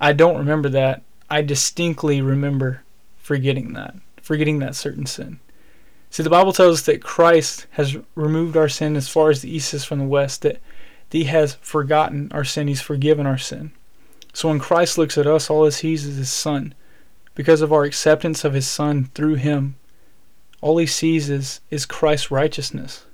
I 0.00 0.12
don't 0.12 0.38
remember 0.38 0.68
that. 0.70 1.02
I 1.30 1.42
distinctly 1.42 2.20
remember 2.20 2.82
forgetting 3.16 3.72
that. 3.74 3.94
Forgetting 4.20 4.58
that 4.58 4.74
certain 4.74 5.06
sin. 5.06 5.40
See 6.10 6.22
the 6.22 6.30
Bible 6.30 6.52
tells 6.52 6.80
us 6.80 6.86
that 6.86 7.02
Christ 7.02 7.66
has 7.72 7.96
removed 8.14 8.56
our 8.56 8.68
sin 8.68 8.96
as 8.96 9.08
far 9.08 9.30
as 9.30 9.42
the 9.42 9.54
east 9.54 9.74
is 9.74 9.84
from 9.84 9.98
the 9.98 10.04
west, 10.04 10.42
that 10.42 10.60
he 11.10 11.24
has 11.24 11.54
forgotten 11.56 12.30
our 12.32 12.44
sin, 12.44 12.68
he's 12.68 12.80
forgiven 12.80 13.26
our 13.26 13.38
sin. 13.38 13.72
So 14.32 14.48
when 14.48 14.58
Christ 14.58 14.98
looks 14.98 15.16
at 15.16 15.26
us, 15.26 15.48
all 15.48 15.64
he 15.64 15.70
sees 15.70 16.04
is 16.04 16.16
his 16.16 16.30
son 16.30 16.74
because 17.34 17.60
of 17.60 17.72
our 17.72 17.84
acceptance 17.84 18.44
of 18.44 18.54
his 18.54 18.66
son 18.66 19.10
through 19.14 19.34
him 19.34 19.76
all 20.60 20.78
he 20.78 20.86
sees 20.86 21.30
is 21.30 21.60
is 21.70 21.86
Christ's 21.86 22.30
righteousness 22.30 23.04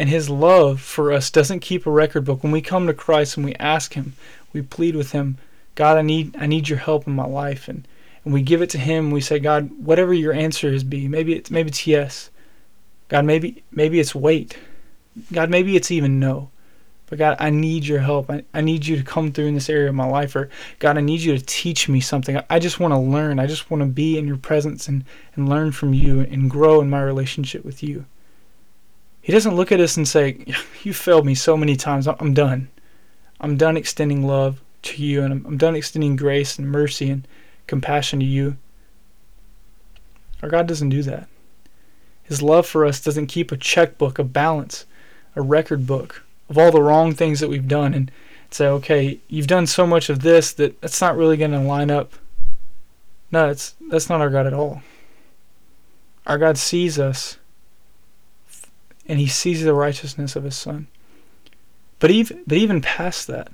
and 0.00 0.08
his 0.08 0.30
love 0.30 0.80
for 0.80 1.12
us 1.12 1.30
doesn't 1.30 1.60
keep 1.60 1.84
a 1.84 1.90
record 1.90 2.24
book 2.24 2.42
when 2.42 2.50
we 2.50 2.62
come 2.62 2.86
to 2.86 2.94
Christ 2.94 3.36
and 3.36 3.44
we 3.44 3.54
ask 3.56 3.92
him 3.92 4.14
we 4.52 4.62
plead 4.62 4.96
with 4.96 5.12
him 5.12 5.36
God 5.74 5.98
I 5.98 6.02
need 6.02 6.34
I 6.38 6.46
need 6.46 6.70
your 6.70 6.78
help 6.78 7.06
in 7.06 7.12
my 7.12 7.26
life 7.26 7.68
and 7.68 7.86
and 8.24 8.32
we 8.32 8.40
give 8.40 8.62
it 8.62 8.70
to 8.70 8.78
him 8.78 9.10
we 9.10 9.20
say 9.20 9.38
God 9.38 9.70
whatever 9.84 10.14
your 10.14 10.32
answer 10.32 10.72
is 10.72 10.84
be 10.84 11.06
maybe 11.06 11.34
it's 11.34 11.50
maybe 11.50 11.68
it's 11.68 11.86
yes 11.86 12.30
God 13.08 13.26
maybe 13.26 13.62
maybe 13.70 14.00
it's 14.00 14.14
wait 14.14 14.58
God 15.30 15.50
maybe 15.50 15.76
it's 15.76 15.90
even 15.90 16.18
no 16.18 16.50
but 17.10 17.18
God, 17.18 17.36
I 17.40 17.50
need 17.50 17.86
your 17.86 17.98
help. 17.98 18.30
I, 18.30 18.44
I 18.54 18.60
need 18.60 18.86
you 18.86 18.96
to 18.96 19.02
come 19.02 19.32
through 19.32 19.46
in 19.46 19.54
this 19.54 19.68
area 19.68 19.88
of 19.88 19.96
my 19.96 20.06
life. 20.06 20.36
Or 20.36 20.48
God, 20.78 20.96
I 20.96 21.00
need 21.00 21.20
you 21.20 21.36
to 21.36 21.44
teach 21.44 21.88
me 21.88 22.00
something. 22.00 22.40
I 22.48 22.60
just 22.60 22.78
want 22.78 22.94
to 22.94 22.98
learn. 22.98 23.40
I 23.40 23.48
just 23.48 23.68
want 23.68 23.82
to 23.82 23.88
be 23.88 24.16
in 24.16 24.28
your 24.28 24.36
presence 24.36 24.86
and, 24.86 25.04
and 25.34 25.48
learn 25.48 25.72
from 25.72 25.92
you 25.92 26.20
and 26.20 26.48
grow 26.48 26.80
in 26.80 26.88
my 26.88 27.02
relationship 27.02 27.64
with 27.64 27.82
you. 27.82 28.06
He 29.22 29.32
doesn't 29.32 29.56
look 29.56 29.70
at 29.70 29.80
us 29.80 29.96
and 29.96 30.06
say, 30.06 30.44
You 30.82 30.94
failed 30.94 31.26
me 31.26 31.34
so 31.34 31.56
many 31.56 31.76
times. 31.76 32.06
I'm 32.06 32.34
done. 32.34 32.68
I'm 33.40 33.56
done 33.56 33.76
extending 33.76 34.26
love 34.26 34.60
to 34.82 35.02
you 35.02 35.22
and 35.22 35.46
I'm, 35.46 35.56
done 35.56 35.76
extending 35.76 36.16
grace 36.16 36.58
and 36.58 36.70
mercy 36.70 37.10
and 37.10 37.26
compassion 37.66 38.20
to 38.20 38.26
you. 38.26 38.56
Our 40.42 40.48
God 40.48 40.66
doesn't 40.66 40.88
do 40.88 41.02
that. 41.02 41.28
His 42.22 42.42
love 42.42 42.66
for 42.66 42.86
us 42.86 43.00
doesn't 43.00 43.26
keep 43.26 43.50
a 43.50 43.56
checkbook, 43.56 44.18
a 44.18 44.24
balance, 44.24 44.86
a 45.36 45.42
record 45.42 45.86
book 45.86 46.22
of 46.48 46.58
all 46.58 46.70
the 46.70 46.82
wrong 46.82 47.12
things 47.12 47.40
that 47.40 47.48
we've 47.48 47.68
done 47.68 47.94
and 47.94 48.10
say, 48.50 48.66
okay, 48.66 49.20
you've 49.28 49.46
done 49.46 49.66
so 49.66 49.86
much 49.86 50.08
of 50.08 50.20
this 50.20 50.52
that 50.54 50.80
that's 50.80 51.00
not 51.00 51.16
really 51.16 51.36
going 51.36 51.52
to 51.52 51.60
line 51.60 51.90
up. 51.90 52.12
No, 53.30 53.48
it's, 53.48 53.74
that's 53.90 54.08
not 54.08 54.20
our 54.20 54.30
God 54.30 54.46
at 54.46 54.54
all. 54.54 54.82
Our 56.26 56.38
God 56.38 56.58
sees 56.58 56.98
us 56.98 57.38
and 59.10 59.18
he 59.18 59.26
sees 59.26 59.64
the 59.64 59.74
righteousness 59.74 60.36
of 60.36 60.44
his 60.44 60.56
son. 60.56 60.86
But 61.98 62.12
even 62.12 62.44
but 62.46 62.56
even 62.56 62.80
past 62.80 63.26
that, 63.26 63.48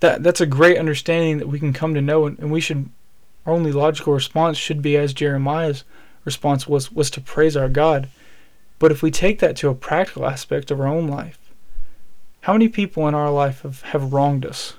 that 0.00 0.22
that's 0.22 0.42
a 0.42 0.46
great 0.46 0.76
understanding 0.76 1.38
that 1.38 1.48
we 1.48 1.58
can 1.58 1.72
come 1.72 1.94
to 1.94 2.02
know 2.02 2.26
and, 2.26 2.38
and 2.38 2.52
we 2.52 2.60
should 2.60 2.90
our 3.46 3.54
only 3.54 3.72
logical 3.72 4.12
response 4.12 4.58
should 4.58 4.82
be 4.82 4.96
as 4.96 5.14
Jeremiah's 5.14 5.84
response 6.26 6.68
was 6.68 6.92
was 6.92 7.10
to 7.12 7.22
praise 7.22 7.56
our 7.56 7.70
God. 7.70 8.10
But 8.78 8.92
if 8.92 9.02
we 9.02 9.10
take 9.10 9.38
that 9.38 9.56
to 9.56 9.70
a 9.70 9.74
practical 9.74 10.26
aspect 10.26 10.70
of 10.70 10.80
our 10.80 10.86
own 10.86 11.08
life, 11.08 11.38
how 12.42 12.52
many 12.52 12.68
people 12.68 13.08
in 13.08 13.14
our 13.14 13.30
life 13.30 13.62
have, 13.62 13.80
have 13.82 14.12
wronged 14.12 14.44
us? 14.44 14.74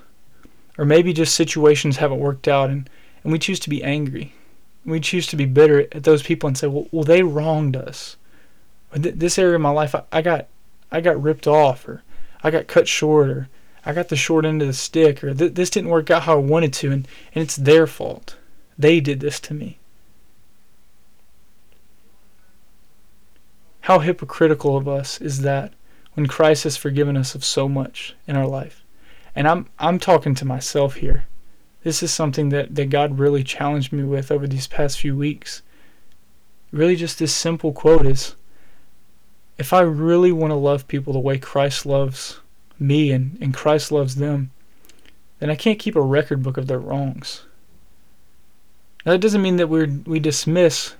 Or 0.78 0.84
maybe 0.84 1.12
just 1.12 1.34
situations 1.34 1.96
haven't 1.96 2.20
worked 2.20 2.46
out 2.46 2.70
and, 2.70 2.88
and 3.24 3.32
we 3.32 3.40
choose 3.40 3.58
to 3.60 3.70
be 3.70 3.82
angry. 3.82 4.34
We 4.84 5.00
choose 5.00 5.26
to 5.28 5.36
be 5.36 5.46
bitter 5.46 5.88
at 5.90 6.04
those 6.04 6.22
people 6.22 6.46
and 6.46 6.56
say, 6.56 6.68
well, 6.68 6.86
well 6.92 7.02
they 7.02 7.24
wronged 7.24 7.74
us. 7.74 8.16
This 8.96 9.38
area 9.38 9.56
of 9.56 9.60
my 9.60 9.70
life, 9.70 9.94
I, 9.94 10.02
I 10.10 10.22
got 10.22 10.46
I 10.90 11.00
got 11.00 11.22
ripped 11.22 11.46
off 11.46 11.86
or 11.86 12.02
I 12.42 12.50
got 12.50 12.66
cut 12.66 12.88
short 12.88 13.28
or 13.28 13.48
I 13.84 13.92
got 13.92 14.08
the 14.08 14.16
short 14.16 14.44
end 14.44 14.62
of 14.62 14.68
the 14.68 14.74
stick 14.74 15.22
or 15.22 15.34
th- 15.34 15.54
this 15.54 15.70
didn't 15.70 15.90
work 15.90 16.10
out 16.10 16.22
how 16.22 16.34
I 16.34 16.40
wanted 16.40 16.72
to 16.74 16.92
and, 16.92 17.08
and 17.34 17.42
it's 17.42 17.56
their 17.56 17.86
fault. 17.86 18.36
They 18.78 19.00
did 19.00 19.20
this 19.20 19.40
to 19.40 19.54
me. 19.54 19.78
How 23.82 24.00
hypocritical 24.00 24.76
of 24.76 24.88
us 24.88 25.20
is 25.20 25.42
that 25.42 25.72
when 26.14 26.26
Christ 26.26 26.64
has 26.64 26.76
forgiven 26.76 27.16
us 27.16 27.34
of 27.34 27.44
so 27.44 27.68
much 27.68 28.16
in 28.26 28.34
our 28.34 28.46
life? 28.46 28.82
And 29.34 29.46
I'm 29.46 29.68
I'm 29.78 29.98
talking 29.98 30.34
to 30.36 30.44
myself 30.44 30.96
here. 30.96 31.26
This 31.84 32.02
is 32.02 32.12
something 32.12 32.48
that, 32.48 32.74
that 32.74 32.90
God 32.90 33.20
really 33.20 33.44
challenged 33.44 33.92
me 33.92 34.02
with 34.02 34.32
over 34.32 34.48
these 34.48 34.66
past 34.66 34.98
few 34.98 35.16
weeks. 35.16 35.62
Really 36.72 36.96
just 36.96 37.20
this 37.20 37.32
simple 37.32 37.72
quote 37.72 38.06
is 38.06 38.34
if 39.58 39.72
I 39.72 39.80
really 39.80 40.32
want 40.32 40.50
to 40.50 40.56
love 40.56 40.88
people 40.88 41.12
the 41.12 41.18
way 41.18 41.38
Christ 41.38 41.86
loves 41.86 42.40
me 42.78 43.10
and, 43.10 43.38
and 43.40 43.54
Christ 43.54 43.90
loves 43.90 44.16
them, 44.16 44.50
then 45.38 45.50
I 45.50 45.54
can't 45.54 45.78
keep 45.78 45.96
a 45.96 46.00
record 46.00 46.42
book 46.42 46.56
of 46.56 46.66
their 46.66 46.78
wrongs. 46.78 47.44
Now, 49.04 49.12
that 49.12 49.20
doesn't 49.20 49.42
mean 49.42 49.56
that 49.56 49.68
we 49.68 49.86
we 49.86 50.18
dismiss 50.18 50.94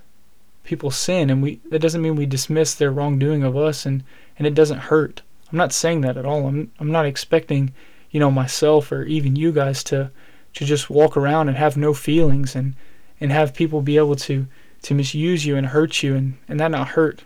people's 0.64 0.96
sin, 0.96 1.28
and 1.28 1.42
we 1.42 1.60
that 1.70 1.80
doesn't 1.80 2.02
mean 2.02 2.16
we 2.16 2.26
dismiss 2.26 2.74
their 2.74 2.92
wrongdoing 2.92 3.42
of 3.42 3.56
us, 3.56 3.84
and 3.84 4.04
and 4.38 4.46
it 4.46 4.54
doesn't 4.54 4.78
hurt. 4.78 5.22
I'm 5.50 5.58
not 5.58 5.72
saying 5.72 6.02
that 6.02 6.16
at 6.16 6.26
all. 6.26 6.46
I'm 6.46 6.70
I'm 6.78 6.92
not 6.92 7.06
expecting, 7.06 7.72
you 8.10 8.20
know, 8.20 8.30
myself 8.30 8.92
or 8.92 9.02
even 9.02 9.36
you 9.36 9.52
guys 9.52 9.82
to 9.84 10.10
to 10.54 10.64
just 10.64 10.88
walk 10.88 11.16
around 11.16 11.48
and 11.48 11.56
have 11.56 11.76
no 11.76 11.92
feelings 11.92 12.54
and 12.54 12.74
and 13.20 13.32
have 13.32 13.54
people 13.54 13.82
be 13.82 13.96
able 13.96 14.16
to 14.16 14.46
to 14.82 14.94
misuse 14.94 15.44
you 15.44 15.56
and 15.56 15.68
hurt 15.68 16.02
you 16.02 16.14
and 16.14 16.38
and 16.48 16.60
that 16.60 16.70
not 16.70 16.88
hurt 16.88 17.24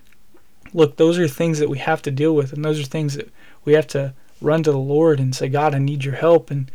look, 0.73 0.97
those 0.97 1.19
are 1.19 1.29
things 1.29 1.59
that 1.59 1.69
we 1.69 1.79
have 1.79 2.03
to 2.03 2.11
deal 2.11 2.35
with, 2.35 2.53
and 2.53 2.65
those 2.65 2.81
are 2.81 2.85
things 2.85 3.15
that 3.15 3.31
we 3.65 3.73
have 3.75 3.87
to 3.89 4.15
run 4.41 4.63
to 4.63 4.73
the 4.73 4.79
Lord 4.79 5.21
and 5.21 5.35
say, 5.35 5.49
God, 5.49 5.75
I 5.75 5.79
need 5.79 6.05
your 6.05 6.15
help. 6.15 6.51
And 6.51 6.71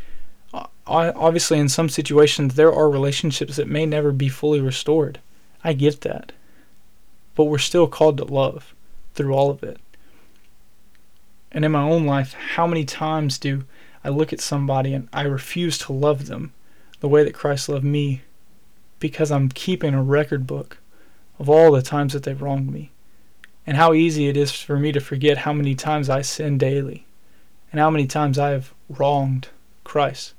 uh, 0.52 0.66
obviously, 0.86 1.58
in 1.58 1.68
some 1.68 1.88
situations, 1.88 2.54
there 2.54 2.72
are 2.72 2.90
relationships 2.90 3.56
that 3.56 3.68
may 3.68 3.86
never 3.86 4.12
be 4.12 4.28
fully 4.28 4.60
restored. 4.60 5.20
I 5.64 5.72
get 5.72 6.02
that. 6.02 6.32
But 7.34 7.44
we're 7.44 7.58
still 7.58 7.86
called 7.86 8.18
to 8.18 8.24
love 8.24 8.74
through 9.14 9.34
all 9.34 9.50
of 9.50 9.62
it. 9.62 9.78
And 11.52 11.64
in 11.64 11.72
my 11.72 11.82
own 11.82 12.06
life, 12.06 12.34
how 12.34 12.66
many 12.66 12.84
times 12.84 13.38
do 13.38 13.64
I 14.04 14.10
look 14.10 14.32
at 14.32 14.40
somebody 14.40 14.94
and 14.94 15.08
I 15.12 15.22
refuse 15.22 15.78
to 15.78 15.92
love 15.92 16.26
them 16.26 16.52
the 17.00 17.08
way 17.08 17.24
that 17.24 17.34
Christ 17.34 17.68
loved 17.68 17.84
me 17.84 18.22
because 18.98 19.30
I'm 19.30 19.48
keeping 19.48 19.94
a 19.94 20.02
record 20.02 20.46
book 20.46 20.78
of 21.38 21.48
all 21.48 21.72
the 21.72 21.82
times 21.82 22.12
that 22.12 22.22
they've 22.22 22.40
wronged 22.40 22.70
me? 22.70 22.90
And 23.66 23.76
how 23.76 23.92
easy 23.92 24.28
it 24.28 24.36
is 24.36 24.52
for 24.52 24.78
me 24.78 24.92
to 24.92 25.00
forget 25.00 25.38
how 25.38 25.52
many 25.52 25.74
times 25.74 26.08
I 26.08 26.22
sin 26.22 26.56
daily 26.56 27.04
and 27.72 27.80
how 27.80 27.90
many 27.90 28.06
times 28.06 28.38
I 28.38 28.50
have 28.50 28.72
wronged 28.88 29.48
Christ. 29.82 30.34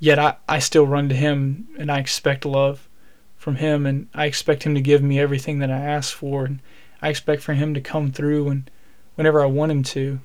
Yet 0.00 0.18
I, 0.18 0.36
I 0.48 0.58
still 0.58 0.86
run 0.86 1.08
to 1.08 1.14
Him 1.14 1.68
and 1.78 1.90
I 1.90 2.00
expect 2.00 2.44
love 2.44 2.88
from 3.36 3.56
Him 3.56 3.86
and 3.86 4.08
I 4.12 4.26
expect 4.26 4.64
Him 4.64 4.74
to 4.74 4.80
give 4.80 5.02
me 5.02 5.20
everything 5.20 5.60
that 5.60 5.70
I 5.70 5.78
ask 5.78 6.12
for 6.14 6.44
and 6.44 6.60
I 7.00 7.08
expect 7.08 7.42
for 7.42 7.54
Him 7.54 7.74
to 7.74 7.80
come 7.80 8.10
through 8.10 8.48
and 8.48 8.70
whenever 9.14 9.40
I 9.40 9.46
want 9.46 9.70
Him 9.70 9.84
to. 9.84 10.18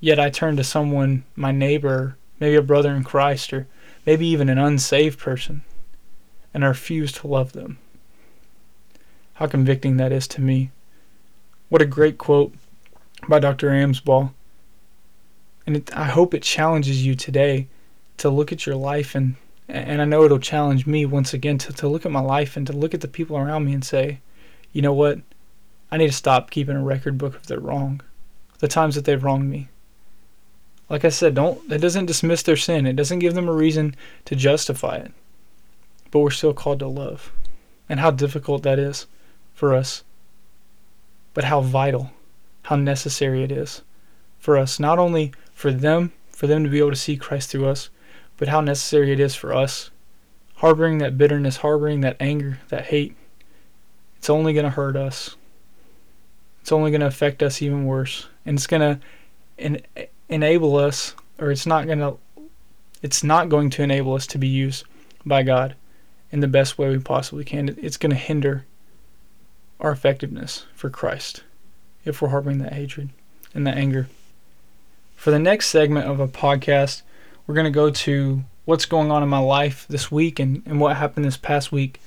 Yet 0.00 0.18
I 0.18 0.30
turn 0.30 0.56
to 0.56 0.64
someone, 0.64 1.24
my 1.36 1.52
neighbor, 1.52 2.16
maybe 2.40 2.56
a 2.56 2.62
brother 2.62 2.92
in 2.92 3.04
Christ, 3.04 3.52
or 3.52 3.68
maybe 4.04 4.26
even 4.26 4.48
an 4.48 4.58
unsaved 4.58 5.18
person, 5.18 5.62
and 6.52 6.64
I 6.64 6.68
refuse 6.68 7.12
to 7.12 7.28
love 7.28 7.52
them 7.52 7.78
how 9.42 9.48
convicting 9.48 9.96
that 9.96 10.12
is 10.12 10.28
to 10.28 10.40
me. 10.40 10.70
What 11.68 11.82
a 11.82 11.86
great 11.86 12.16
quote 12.16 12.54
by 13.26 13.40
Dr. 13.40 13.70
Amsbaugh. 13.70 14.32
And 15.66 15.78
it, 15.78 15.96
I 15.96 16.04
hope 16.04 16.32
it 16.32 16.44
challenges 16.44 17.04
you 17.04 17.16
today 17.16 17.66
to 18.18 18.30
look 18.30 18.52
at 18.52 18.66
your 18.66 18.76
life 18.76 19.16
and 19.16 19.34
and 19.68 20.00
I 20.00 20.04
know 20.04 20.24
it'll 20.24 20.38
challenge 20.38 20.86
me 20.86 21.06
once 21.06 21.34
again 21.34 21.58
to, 21.58 21.72
to 21.72 21.88
look 21.88 22.04
at 22.04 22.12
my 22.12 22.20
life 22.20 22.56
and 22.56 22.66
to 22.68 22.72
look 22.72 22.94
at 22.94 23.00
the 23.00 23.08
people 23.08 23.36
around 23.36 23.64
me 23.64 23.72
and 23.72 23.84
say, 23.84 24.20
you 24.72 24.82
know 24.82 24.92
what? 24.92 25.18
I 25.90 25.96
need 25.96 26.08
to 26.08 26.12
stop 26.12 26.50
keeping 26.50 26.76
a 26.76 26.82
record 26.82 27.16
book 27.16 27.34
of 27.34 27.46
their 27.46 27.58
wrong, 27.58 28.00
the 28.58 28.68
times 28.68 28.94
that 28.94 29.06
they've 29.06 29.22
wronged 29.22 29.48
me. 29.50 29.70
Like 30.88 31.04
I 31.04 31.08
said, 31.08 31.34
don't 31.34 31.68
that 31.68 31.80
doesn't 31.80 32.06
dismiss 32.06 32.42
their 32.42 32.56
sin. 32.56 32.86
It 32.86 32.94
doesn't 32.94 33.18
give 33.18 33.34
them 33.34 33.48
a 33.48 33.52
reason 33.52 33.96
to 34.26 34.36
justify 34.36 34.96
it. 34.96 35.12
But 36.12 36.20
we're 36.20 36.30
still 36.30 36.54
called 36.54 36.78
to 36.78 36.86
love. 36.86 37.32
And 37.88 37.98
how 37.98 38.12
difficult 38.12 38.62
that 38.62 38.78
is 38.78 39.06
for 39.54 39.74
us, 39.74 40.04
but 41.34 41.44
how 41.44 41.60
vital, 41.60 42.10
how 42.64 42.76
necessary 42.76 43.42
it 43.42 43.52
is 43.52 43.82
for 44.38 44.56
us, 44.56 44.80
not 44.80 44.98
only 44.98 45.32
for 45.52 45.72
them, 45.72 46.12
for 46.30 46.46
them 46.46 46.64
to 46.64 46.70
be 46.70 46.78
able 46.78 46.90
to 46.90 46.96
see 46.96 47.16
Christ 47.16 47.50
through 47.50 47.68
us, 47.68 47.90
but 48.36 48.48
how 48.48 48.60
necessary 48.60 49.12
it 49.12 49.20
is 49.20 49.34
for 49.34 49.54
us. 49.54 49.90
Harboring 50.56 50.98
that 50.98 51.18
bitterness, 51.18 51.58
harboring 51.58 52.00
that 52.00 52.16
anger, 52.20 52.58
that 52.68 52.86
hate, 52.86 53.16
it's 54.16 54.30
only 54.30 54.52
going 54.52 54.64
to 54.64 54.70
hurt 54.70 54.96
us. 54.96 55.36
It's 56.60 56.72
only 56.72 56.90
going 56.90 57.00
to 57.00 57.06
affect 57.06 57.42
us 57.42 57.60
even 57.60 57.84
worse. 57.84 58.28
And 58.46 58.56
it's 58.56 58.66
going 58.66 58.80
to 58.80 59.00
en- 59.58 59.82
enable 60.28 60.76
us, 60.76 61.14
or 61.38 61.50
it's 61.50 61.66
not 61.66 61.86
going 61.86 61.98
to 61.98 62.16
it's 63.02 63.24
not 63.24 63.48
going 63.48 63.68
to 63.70 63.82
enable 63.82 64.14
us 64.14 64.28
to 64.28 64.38
be 64.38 64.46
used 64.46 64.84
by 65.26 65.42
God 65.42 65.74
in 66.30 66.38
the 66.38 66.46
best 66.46 66.78
way 66.78 66.88
we 66.88 66.98
possibly 66.98 67.44
can. 67.44 67.76
It's 67.82 67.96
going 67.96 68.10
to 68.10 68.16
hinder 68.16 68.64
our 69.82 69.92
effectiveness 69.92 70.64
for 70.74 70.88
Christ 70.88 71.42
if 72.04 72.22
we're 72.22 72.28
harboring 72.28 72.58
that 72.58 72.72
hatred 72.72 73.10
and 73.52 73.66
that 73.66 73.76
anger. 73.76 74.08
For 75.16 75.30
the 75.30 75.38
next 75.38 75.68
segment 75.68 76.06
of 76.06 76.18
a 76.18 76.26
podcast, 76.28 77.02
we're 77.46 77.54
going 77.54 77.64
to 77.64 77.70
go 77.70 77.90
to 77.90 78.44
what's 78.64 78.86
going 78.86 79.10
on 79.10 79.22
in 79.22 79.28
my 79.28 79.38
life 79.38 79.86
this 79.88 80.10
week 80.10 80.38
and, 80.38 80.62
and 80.64 80.80
what 80.80 80.96
happened 80.96 81.26
this 81.26 81.36
past 81.36 81.70
week. 81.70 82.00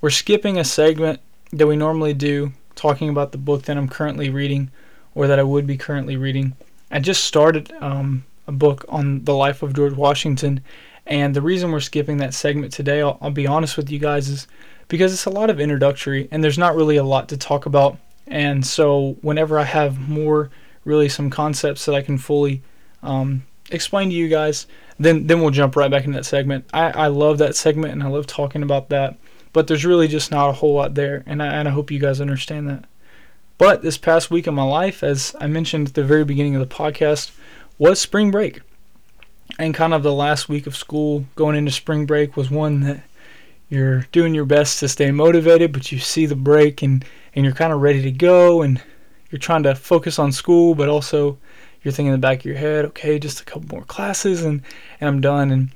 We're 0.00 0.10
skipping 0.10 0.58
a 0.58 0.64
segment 0.64 1.20
that 1.52 1.66
we 1.66 1.76
normally 1.76 2.14
do, 2.14 2.52
talking 2.74 3.08
about 3.08 3.32
the 3.32 3.38
book 3.38 3.62
that 3.62 3.76
I'm 3.76 3.88
currently 3.88 4.30
reading 4.30 4.70
or 5.14 5.26
that 5.26 5.38
I 5.38 5.42
would 5.42 5.66
be 5.66 5.76
currently 5.76 6.16
reading. 6.16 6.54
I 6.90 7.00
just 7.00 7.24
started 7.24 7.72
um, 7.80 8.24
a 8.46 8.52
book 8.52 8.84
on 8.88 9.24
the 9.24 9.34
life 9.34 9.62
of 9.62 9.74
George 9.74 9.94
Washington, 9.94 10.60
and 11.06 11.34
the 11.34 11.42
reason 11.42 11.72
we're 11.72 11.80
skipping 11.80 12.18
that 12.18 12.34
segment 12.34 12.72
today, 12.72 13.00
I'll, 13.00 13.18
I'll 13.20 13.30
be 13.30 13.46
honest 13.46 13.76
with 13.76 13.90
you 13.90 13.98
guys, 13.98 14.28
is 14.28 14.46
because 14.88 15.12
it's 15.12 15.26
a 15.26 15.30
lot 15.30 15.50
of 15.50 15.60
introductory 15.60 16.28
and 16.30 16.42
there's 16.42 16.58
not 16.58 16.76
really 16.76 16.96
a 16.96 17.04
lot 17.04 17.28
to 17.30 17.36
talk 17.36 17.66
about. 17.66 17.98
And 18.26 18.66
so, 18.66 19.16
whenever 19.22 19.58
I 19.58 19.64
have 19.64 20.08
more, 20.08 20.50
really 20.84 21.08
some 21.08 21.30
concepts 21.30 21.84
that 21.86 21.94
I 21.94 22.02
can 22.02 22.18
fully 22.18 22.62
um, 23.02 23.44
explain 23.70 24.10
to 24.10 24.14
you 24.14 24.28
guys, 24.28 24.66
then 24.98 25.26
then 25.26 25.40
we'll 25.40 25.50
jump 25.50 25.76
right 25.76 25.90
back 25.90 26.04
into 26.04 26.18
that 26.18 26.24
segment. 26.24 26.64
I, 26.72 26.90
I 26.90 27.06
love 27.08 27.38
that 27.38 27.56
segment 27.56 27.92
and 27.92 28.02
I 28.02 28.08
love 28.08 28.26
talking 28.26 28.62
about 28.62 28.88
that, 28.88 29.16
but 29.52 29.66
there's 29.66 29.84
really 29.84 30.08
just 30.08 30.30
not 30.30 30.48
a 30.48 30.54
whole 30.54 30.74
lot 30.74 30.94
there, 30.94 31.22
and 31.26 31.42
I, 31.42 31.46
and 31.46 31.68
I 31.68 31.70
hope 31.70 31.90
you 31.90 32.00
guys 32.00 32.20
understand 32.20 32.68
that. 32.68 32.84
But 33.58 33.82
this 33.82 33.96
past 33.96 34.30
week 34.30 34.46
of 34.46 34.54
my 34.54 34.62
life, 34.62 35.02
as 35.02 35.34
I 35.40 35.46
mentioned 35.46 35.88
at 35.88 35.94
the 35.94 36.04
very 36.04 36.24
beginning 36.24 36.56
of 36.56 36.68
the 36.68 36.74
podcast, 36.74 37.30
was 37.78 38.00
spring 38.00 38.30
break. 38.30 38.60
And 39.58 39.74
kind 39.74 39.94
of 39.94 40.02
the 40.02 40.12
last 40.12 40.48
week 40.48 40.66
of 40.66 40.76
school 40.76 41.24
going 41.36 41.56
into 41.56 41.70
spring 41.70 42.04
break 42.04 42.36
was 42.36 42.50
one 42.50 42.80
that 42.80 43.02
you're 43.68 44.02
doing 44.12 44.34
your 44.34 44.44
best 44.44 44.80
to 44.80 44.88
stay 44.88 45.10
motivated, 45.10 45.72
but 45.72 45.90
you 45.90 45.98
see 45.98 46.26
the 46.26 46.36
break 46.36 46.82
and, 46.82 47.04
and 47.34 47.44
you're 47.44 47.54
kind 47.54 47.72
of 47.72 47.80
ready 47.80 48.02
to 48.02 48.12
go 48.12 48.62
and 48.62 48.80
you're 49.30 49.38
trying 49.38 49.64
to 49.64 49.74
focus 49.74 50.18
on 50.18 50.30
school, 50.30 50.74
but 50.74 50.88
also 50.88 51.38
you're 51.82 51.92
thinking 51.92 52.06
in 52.06 52.12
the 52.12 52.18
back 52.18 52.40
of 52.40 52.44
your 52.44 52.56
head, 52.56 52.84
okay, 52.84 53.18
just 53.18 53.40
a 53.40 53.44
couple 53.44 53.68
more 53.76 53.84
classes 53.84 54.44
and, 54.44 54.62
and 55.00 55.08
I'm 55.08 55.20
done. 55.20 55.50
And, 55.50 55.70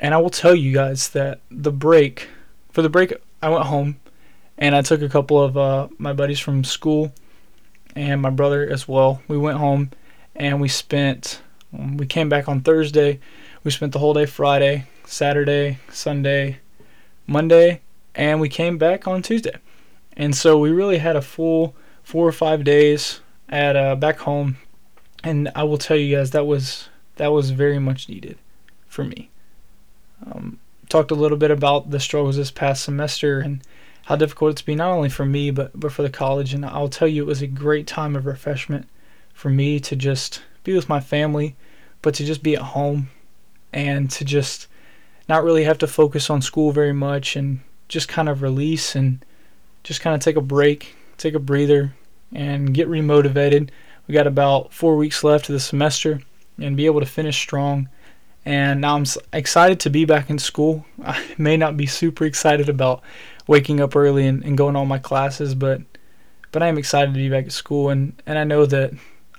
and 0.00 0.14
I 0.14 0.18
will 0.18 0.30
tell 0.30 0.54
you 0.54 0.72
guys 0.72 1.10
that 1.10 1.40
the 1.50 1.72
break, 1.72 2.28
for 2.70 2.82
the 2.82 2.88
break, 2.88 3.14
I 3.42 3.48
went 3.48 3.66
home 3.66 3.98
and 4.58 4.74
I 4.74 4.82
took 4.82 5.00
a 5.00 5.08
couple 5.08 5.42
of 5.42 5.56
uh, 5.56 5.88
my 5.98 6.12
buddies 6.12 6.40
from 6.40 6.64
school 6.64 7.12
and 7.96 8.20
my 8.20 8.30
brother 8.30 8.68
as 8.68 8.86
well. 8.86 9.22
We 9.28 9.38
went 9.38 9.58
home 9.58 9.90
and 10.36 10.60
we 10.60 10.68
spent. 10.68 11.40
We 11.72 12.06
came 12.06 12.28
back 12.28 12.48
on 12.48 12.60
Thursday. 12.60 13.20
We 13.62 13.70
spent 13.70 13.92
the 13.92 13.98
whole 13.98 14.14
day 14.14 14.26
Friday, 14.26 14.86
Saturday, 15.04 15.78
Sunday, 15.90 16.58
Monday, 17.30 17.80
and 18.14 18.40
we 18.40 18.48
came 18.48 18.76
back 18.76 19.06
on 19.06 19.22
Tuesday. 19.22 19.56
And 20.16 20.34
so 20.34 20.58
we 20.58 20.70
really 20.70 20.98
had 20.98 21.14
a 21.14 21.22
full 21.22 21.76
four 22.02 22.26
or 22.26 22.32
five 22.32 22.64
days 22.64 23.20
at 23.48 23.76
uh, 23.76 23.94
back 23.94 24.18
home, 24.18 24.56
and 25.22 25.50
I 25.54 25.62
will 25.62 25.78
tell 25.78 25.96
you 25.96 26.16
guys 26.16 26.32
that 26.32 26.46
was 26.46 26.88
that 27.16 27.28
was 27.28 27.50
very 27.50 27.78
much 27.78 28.08
needed 28.08 28.36
for 28.88 29.04
me. 29.04 29.30
Um, 30.26 30.58
talked 30.88 31.12
a 31.12 31.14
little 31.14 31.38
bit 31.38 31.52
about 31.52 31.90
the 31.90 32.00
struggles 32.00 32.36
this 32.36 32.50
past 32.50 32.82
semester 32.82 33.38
and 33.38 33.62
how 34.06 34.16
difficult 34.16 34.50
it's 34.50 34.62
been 34.62 34.78
not 34.78 34.90
only 34.90 35.08
for 35.08 35.24
me 35.24 35.52
but 35.52 35.70
but 35.78 35.92
for 35.92 36.02
the 36.02 36.10
college. 36.10 36.52
And 36.52 36.66
I'll 36.66 36.88
tell 36.88 37.08
you, 37.08 37.22
it 37.22 37.26
was 37.26 37.42
a 37.42 37.46
great 37.46 37.86
time 37.86 38.16
of 38.16 38.26
refreshment 38.26 38.88
for 39.32 39.50
me 39.50 39.78
to 39.80 39.94
just 39.94 40.42
be 40.64 40.74
with 40.74 40.88
my 40.88 40.98
family, 40.98 41.54
but 42.02 42.14
to 42.14 42.24
just 42.24 42.42
be 42.42 42.56
at 42.56 42.62
home 42.62 43.08
and 43.72 44.10
to 44.10 44.24
just 44.24 44.66
not 45.30 45.44
really 45.44 45.62
have 45.62 45.78
to 45.78 45.86
focus 45.86 46.28
on 46.28 46.42
school 46.42 46.72
very 46.72 46.92
much 46.92 47.36
and 47.36 47.60
just 47.86 48.08
kind 48.08 48.28
of 48.28 48.42
release 48.42 48.96
and 48.96 49.24
just 49.84 50.00
kind 50.00 50.12
of 50.12 50.20
take 50.20 50.34
a 50.34 50.40
break, 50.40 50.96
take 51.18 51.34
a 51.34 51.38
breather, 51.38 51.94
and 52.34 52.74
get 52.74 52.88
remotivated. 52.88 53.70
We 54.08 54.12
got 54.12 54.26
about 54.26 54.74
four 54.74 54.96
weeks 54.96 55.22
left 55.22 55.48
of 55.48 55.52
the 55.52 55.60
semester 55.60 56.20
and 56.58 56.76
be 56.76 56.86
able 56.86 56.98
to 56.98 57.06
finish 57.06 57.38
strong. 57.38 57.88
And 58.44 58.80
now 58.80 58.96
I'm 58.96 59.04
excited 59.32 59.78
to 59.80 59.90
be 59.90 60.04
back 60.04 60.30
in 60.30 60.38
school. 60.40 60.84
I 61.04 61.24
may 61.38 61.56
not 61.56 61.76
be 61.76 61.86
super 61.86 62.24
excited 62.24 62.68
about 62.68 63.00
waking 63.46 63.80
up 63.80 63.94
early 63.94 64.26
and, 64.26 64.44
and 64.44 64.58
going 64.58 64.74
to 64.74 64.80
all 64.80 64.86
my 64.86 64.98
classes, 64.98 65.54
but 65.54 65.80
but 66.50 66.60
I 66.64 66.66
am 66.66 66.76
excited 66.76 67.14
to 67.14 67.20
be 67.20 67.30
back 67.30 67.44
at 67.44 67.52
school. 67.52 67.90
And, 67.90 68.20
and 68.26 68.36
I 68.36 68.42
know 68.42 68.66
that 68.66 68.90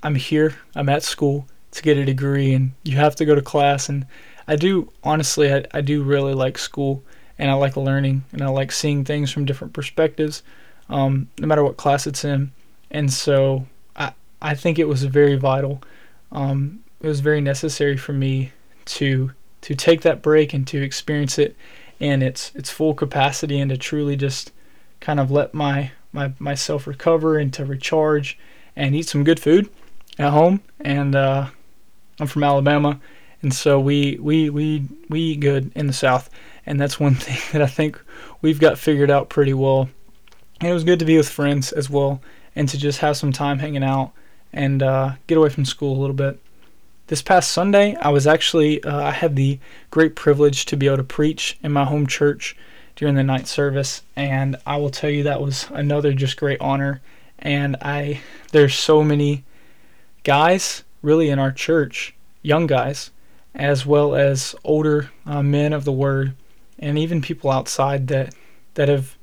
I'm 0.03 0.15
here, 0.15 0.55
I'm 0.73 0.87
at 0.87 1.03
school 1.03 1.49
to 1.71 1.81
get 1.81 1.97
a 1.97 2.05
degree, 2.05 2.53
and 2.53 2.71
you 2.83 2.95
have 2.95 3.17
to 3.17 3.25
go 3.25 3.35
to 3.35 3.41
class. 3.41 3.89
And 3.89 4.05
I 4.51 4.57
do, 4.57 4.91
honestly, 5.01 5.53
I, 5.53 5.63
I 5.73 5.79
do 5.79 6.03
really 6.03 6.33
like 6.33 6.57
school 6.57 7.01
and 7.39 7.49
I 7.49 7.53
like 7.53 7.77
learning 7.77 8.25
and 8.33 8.41
I 8.41 8.49
like 8.49 8.73
seeing 8.73 9.05
things 9.05 9.31
from 9.31 9.45
different 9.45 9.71
perspectives, 9.71 10.43
um, 10.89 11.29
no 11.39 11.47
matter 11.47 11.63
what 11.63 11.77
class 11.77 12.05
it's 12.05 12.25
in. 12.25 12.51
And 12.91 13.13
so 13.13 13.65
I, 13.95 14.11
I 14.41 14.55
think 14.55 14.77
it 14.77 14.89
was 14.89 15.05
very 15.05 15.37
vital. 15.37 15.81
Um, 16.33 16.83
it 16.99 17.07
was 17.07 17.21
very 17.21 17.39
necessary 17.39 17.95
for 17.95 18.11
me 18.11 18.51
to 18.97 19.31
to 19.61 19.75
take 19.75 20.01
that 20.01 20.21
break 20.21 20.53
and 20.53 20.67
to 20.67 20.81
experience 20.81 21.39
it 21.39 21.55
in 22.01 22.21
its 22.21 22.51
its 22.53 22.69
full 22.69 22.93
capacity 22.93 23.57
and 23.57 23.69
to 23.69 23.77
truly 23.77 24.17
just 24.17 24.51
kind 24.99 25.21
of 25.21 25.31
let 25.31 25.53
my, 25.53 25.91
my 26.11 26.33
myself 26.39 26.87
recover 26.87 27.37
and 27.37 27.53
to 27.53 27.63
recharge 27.63 28.37
and 28.75 28.95
eat 28.95 29.07
some 29.07 29.23
good 29.23 29.39
food 29.39 29.69
at 30.19 30.31
home. 30.31 30.61
And 30.81 31.15
uh, 31.15 31.47
I'm 32.19 32.27
from 32.27 32.43
Alabama, 32.43 32.99
and 33.41 33.53
so 33.53 33.79
we 33.79 34.17
we 34.21 34.49
we 34.49 34.87
we 35.09 35.19
eat 35.21 35.39
good 35.39 35.71
in 35.75 35.87
the 35.87 35.93
South, 35.93 36.29
and 36.65 36.79
that's 36.79 36.99
one 36.99 37.15
thing 37.15 37.39
that 37.51 37.61
I 37.61 37.67
think 37.67 37.99
we've 38.41 38.59
got 38.59 38.77
figured 38.77 39.11
out 39.11 39.29
pretty 39.29 39.53
well. 39.53 39.89
And 40.59 40.69
it 40.69 40.73
was 40.73 40.83
good 40.83 40.99
to 40.99 41.05
be 41.05 41.17
with 41.17 41.29
friends 41.29 41.71
as 41.71 41.89
well, 41.89 42.21
and 42.55 42.69
to 42.69 42.77
just 42.77 42.99
have 42.99 43.17
some 43.17 43.31
time 43.31 43.59
hanging 43.59 43.83
out 43.83 44.11
and 44.53 44.83
uh, 44.83 45.13
get 45.27 45.37
away 45.37 45.49
from 45.49 45.65
school 45.65 45.97
a 45.97 45.99
little 45.99 46.15
bit. 46.15 46.39
This 47.07 47.21
past 47.21 47.51
Sunday, 47.51 47.95
I 47.95 48.09
was 48.09 48.27
actually 48.27 48.83
uh, 48.83 49.03
I 49.03 49.11
had 49.11 49.35
the 49.35 49.59
great 49.89 50.15
privilege 50.15 50.65
to 50.65 50.77
be 50.77 50.87
able 50.87 50.97
to 50.97 51.03
preach 51.03 51.57
in 51.63 51.71
my 51.71 51.85
home 51.85 52.07
church 52.07 52.55
during 52.95 53.15
the 53.15 53.23
night 53.23 53.47
service, 53.47 54.03
and 54.15 54.55
I 54.65 54.77
will 54.77 54.91
tell 54.91 55.09
you 55.09 55.23
that 55.23 55.41
was 55.41 55.67
another 55.71 56.13
just 56.13 56.37
great 56.37 56.61
honor. 56.61 57.01
And 57.39 57.75
I 57.81 58.21
there's 58.51 58.75
so 58.75 59.03
many 59.03 59.43
guys 60.23 60.83
really 61.01 61.29
in 61.29 61.39
our 61.39 61.51
church, 61.51 62.13
young 62.43 62.67
guys, 62.67 63.09
as 63.53 63.85
well 63.85 64.15
as 64.15 64.55
older 64.63 65.11
uh, 65.25 65.43
men 65.43 65.73
of 65.73 65.85
the 65.85 65.91
word, 65.91 66.33
and 66.79 66.97
even 66.97 67.21
people 67.21 67.51
outside 67.51 68.07
that 68.07 68.33
that 68.75 68.89
have 68.89 69.17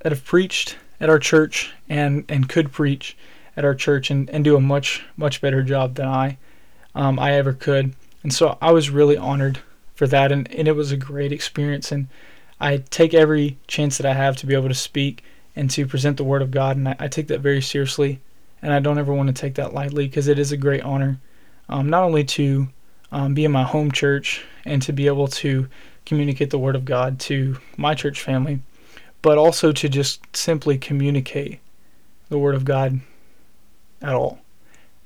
that 0.00 0.12
have 0.12 0.24
preached 0.24 0.76
at 1.00 1.08
our 1.08 1.18
church 1.18 1.72
and 1.88 2.24
and 2.28 2.48
could 2.48 2.72
preach 2.72 3.16
at 3.56 3.64
our 3.64 3.74
church 3.74 4.10
and, 4.10 4.30
and 4.30 4.44
do 4.44 4.56
a 4.56 4.60
much 4.60 5.04
much 5.16 5.40
better 5.40 5.62
job 5.62 5.94
than 5.94 6.06
I 6.06 6.38
um, 6.94 7.18
I 7.18 7.32
ever 7.32 7.52
could. 7.52 7.94
And 8.22 8.32
so 8.32 8.58
I 8.60 8.72
was 8.72 8.90
really 8.90 9.16
honored 9.16 9.60
for 9.94 10.06
that, 10.06 10.32
and, 10.32 10.50
and 10.52 10.68
it 10.68 10.76
was 10.76 10.92
a 10.92 10.96
great 10.96 11.32
experience. 11.32 11.92
And 11.92 12.08
I 12.60 12.78
take 12.78 13.14
every 13.14 13.58
chance 13.66 13.98
that 13.98 14.06
I 14.06 14.14
have 14.14 14.36
to 14.38 14.46
be 14.46 14.54
able 14.54 14.68
to 14.68 14.74
speak 14.74 15.24
and 15.56 15.70
to 15.70 15.86
present 15.86 16.16
the 16.16 16.24
Word 16.24 16.42
of 16.42 16.50
God, 16.50 16.76
and 16.76 16.88
I, 16.88 16.96
I 16.98 17.08
take 17.08 17.28
that 17.28 17.40
very 17.40 17.62
seriously. 17.62 18.20
And 18.60 18.72
I 18.72 18.80
don't 18.80 18.98
ever 18.98 19.14
want 19.14 19.28
to 19.28 19.32
take 19.32 19.54
that 19.54 19.72
lightly 19.72 20.08
because 20.08 20.26
it 20.26 20.38
is 20.38 20.50
a 20.50 20.56
great 20.56 20.82
honor, 20.82 21.20
um, 21.68 21.88
not 21.88 22.02
only 22.02 22.24
to 22.24 22.68
um, 23.12 23.34
be 23.34 23.44
in 23.44 23.52
my 23.52 23.64
home 23.64 23.90
church 23.90 24.44
and 24.64 24.82
to 24.82 24.92
be 24.92 25.06
able 25.06 25.28
to 25.28 25.68
communicate 26.06 26.50
the 26.50 26.58
Word 26.58 26.76
of 26.76 26.84
God 26.84 27.18
to 27.20 27.58
my 27.76 27.94
church 27.94 28.20
family, 28.20 28.60
but 29.22 29.38
also 29.38 29.72
to 29.72 29.88
just 29.88 30.20
simply 30.36 30.78
communicate 30.78 31.60
the 32.28 32.38
Word 32.38 32.54
of 32.54 32.64
God 32.64 33.00
at 34.02 34.14
all 34.14 34.38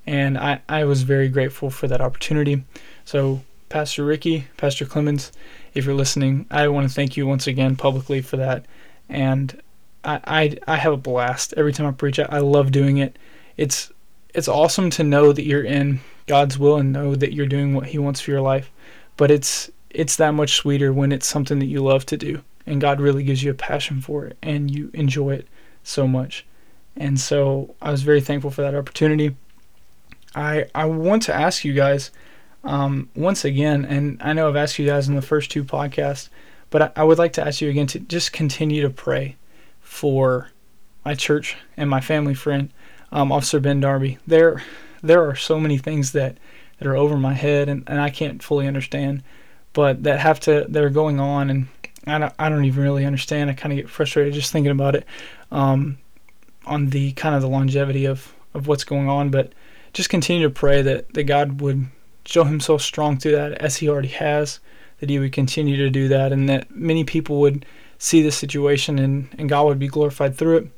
and 0.07 0.37
I, 0.37 0.61
I 0.69 0.85
was 0.85 1.03
very 1.03 1.29
grateful 1.29 1.71
for 1.71 1.87
that 1.89 2.01
opportunity. 2.01 2.65
So, 3.05 3.43
Pastor 3.69 4.05
Ricky, 4.05 4.49
Pastor 4.57 4.85
Clemens, 4.85 5.33
if 5.75 5.85
you're 5.85 5.95
listening, 5.95 6.47
I 6.51 6.69
want 6.69 6.89
to 6.89 6.95
thank 6.95 7.17
you 7.17 7.27
once 7.27 7.47
again 7.47 7.77
publicly 7.77 8.21
for 8.21 8.37
that. 8.37 8.67
And 9.09 9.61
I, 10.05 10.21
I, 10.25 10.59
I 10.67 10.77
have 10.77 10.93
a 10.93 10.99
blast 10.99 11.55
every 11.57 11.73
time 11.73 11.87
I 11.87 11.93
preach. 11.93 12.19
I, 12.19 12.27
I 12.29 12.39
love 12.39 12.73
doing 12.73 12.99
it. 12.99 13.19
It's 13.57 13.93
it's 14.35 14.49
awesome 14.49 14.89
to 14.91 15.05
know 15.05 15.33
that 15.33 15.45
you're 15.45 15.65
in 15.65 16.01
God's 16.27 16.59
will 16.59 16.77
and 16.77 16.93
know 16.93 17.15
that 17.15 17.33
you're 17.33 17.47
doing 17.47 17.75
what 17.75 17.87
He 17.87 17.99
wants 17.99 18.21
for 18.21 18.31
your 18.31 18.41
life. 18.41 18.71
But 19.17 19.31
it's 19.31 19.71
it's 19.91 20.17
that 20.17 20.33
much 20.33 20.55
sweeter 20.55 20.93
when 20.93 21.13
it's 21.13 21.27
something 21.27 21.59
that 21.59 21.67
you 21.67 21.83
love 21.83 22.07
to 22.07 22.17
do 22.17 22.43
and 22.67 22.81
God 22.81 23.01
really 23.01 23.25
gives 23.25 23.43
you 23.43 23.51
a 23.51 23.55
passion 23.55 24.01
for 24.01 24.27
it 24.27 24.37
and 24.43 24.71
you 24.71 24.91
enjoy 24.95 25.35
it 25.35 25.49
so 25.83 26.07
much. 26.07 26.47
And 26.97 27.19
so 27.19 27.75
I 27.81 27.91
was 27.91 28.03
very 28.03 28.21
thankful 28.21 28.51
for 28.51 28.63
that 28.63 28.75
opportunity. 28.75 29.37
I 30.35 30.67
I 30.75 30.85
want 30.87 31.23
to 31.25 31.35
ask 31.35 31.65
you 31.65 31.73
guys 31.73 32.11
um, 32.65 33.11
once 33.17 33.45
again, 33.45 33.85
and 33.85 34.23
I 34.23 34.33
know 34.33 34.49
I've 34.49 34.57
asked 34.57 34.79
you 34.79 34.87
guys 34.87 35.09
in 35.09 35.17
the 35.17 35.23
first 35.23 35.51
two 35.51 35.65
podcasts, 35.65 36.29
but 36.71 36.83
I, 36.83 36.91
I 36.97 37.05
would 37.05 37.19
like 37.19 37.33
to 37.35 37.47
ask 37.47 37.61
you 37.61 37.69
again 37.69 37.89
to 37.89 37.99
just 37.99 38.33
continue 38.33 38.83
to 38.83 38.91
pray 38.91 39.37
for 39.81 40.51
my 41.05 41.15
church 41.15 41.57
and 41.77 41.91
my 41.91 42.01
family 42.01 42.35
friend, 42.35 42.71
um, 43.11 43.33
Officer 43.33 43.59
Ben 43.59 43.81
Darby. 43.81 44.19
There 44.27 44.63
there 45.03 45.29
are 45.29 45.37
so 45.37 45.59
many 45.59 45.79
things 45.79 46.13
that 46.13 46.39
that 46.79 46.89
are 46.89 46.97
over 46.97 47.17
my 47.17 47.35
head 47.35 47.69
and, 47.69 47.85
and 47.87 48.01
I 48.01 48.11
can't 48.11 48.43
fully 48.43 48.67
understand, 48.67 49.23
but 49.73 50.03
that 50.03 50.21
have 50.21 50.41
to 50.41 50.67
that 50.69 50.83
are 50.83 50.91
going 50.91 51.21
on 51.21 51.51
and 51.51 51.69
I 52.07 52.19
don't, 52.19 52.35
I 52.39 52.49
don't 52.49 52.65
even 52.65 52.83
really 52.83 53.05
understand. 53.05 53.51
I 53.51 53.55
kind 53.55 53.73
of 53.73 53.77
get 53.77 53.89
frustrated 53.89 54.35
just 54.35 54.53
thinking 54.53 54.73
about 54.73 54.97
it 54.97 55.07
um, 55.51 55.99
on 56.67 56.91
the 56.91 57.13
kind 57.13 57.35
of 57.35 57.43
the 57.43 57.49
longevity 57.49 58.07
of, 58.07 58.35
of 58.55 58.67
what's 58.67 58.85
going 58.85 59.09
on. 59.09 59.31
But 59.31 59.53
just 59.93 60.11
continue 60.11 60.47
to 60.47 60.53
pray 60.53 60.83
that, 60.83 61.15
that 61.15 61.25
God 61.25 61.61
would 61.61 61.87
show 62.25 62.45
himself 62.45 62.83
strong 62.83 63.19
through 63.19 63.33
that 63.33 63.53
as 63.53 63.77
he 63.77 63.89
already 63.89 64.09
has, 64.09 64.59
that 64.99 65.11
he 65.11 65.19
would 65.19 65.33
continue 65.33 65.77
to 65.77 65.91
do 65.91 66.09
that, 66.09 66.33
and 66.33 66.49
that 66.49 66.75
many 66.75 67.05
people 67.05 67.41
would 67.41 67.67
see 67.99 68.23
this 68.23 68.37
situation 68.37 68.99
and, 68.99 69.29
and 69.39 69.49
God 69.49 69.67
would 69.67 69.79
be 69.79 69.89
glorified 69.89 70.37
through 70.37 70.57
it, 70.59 70.69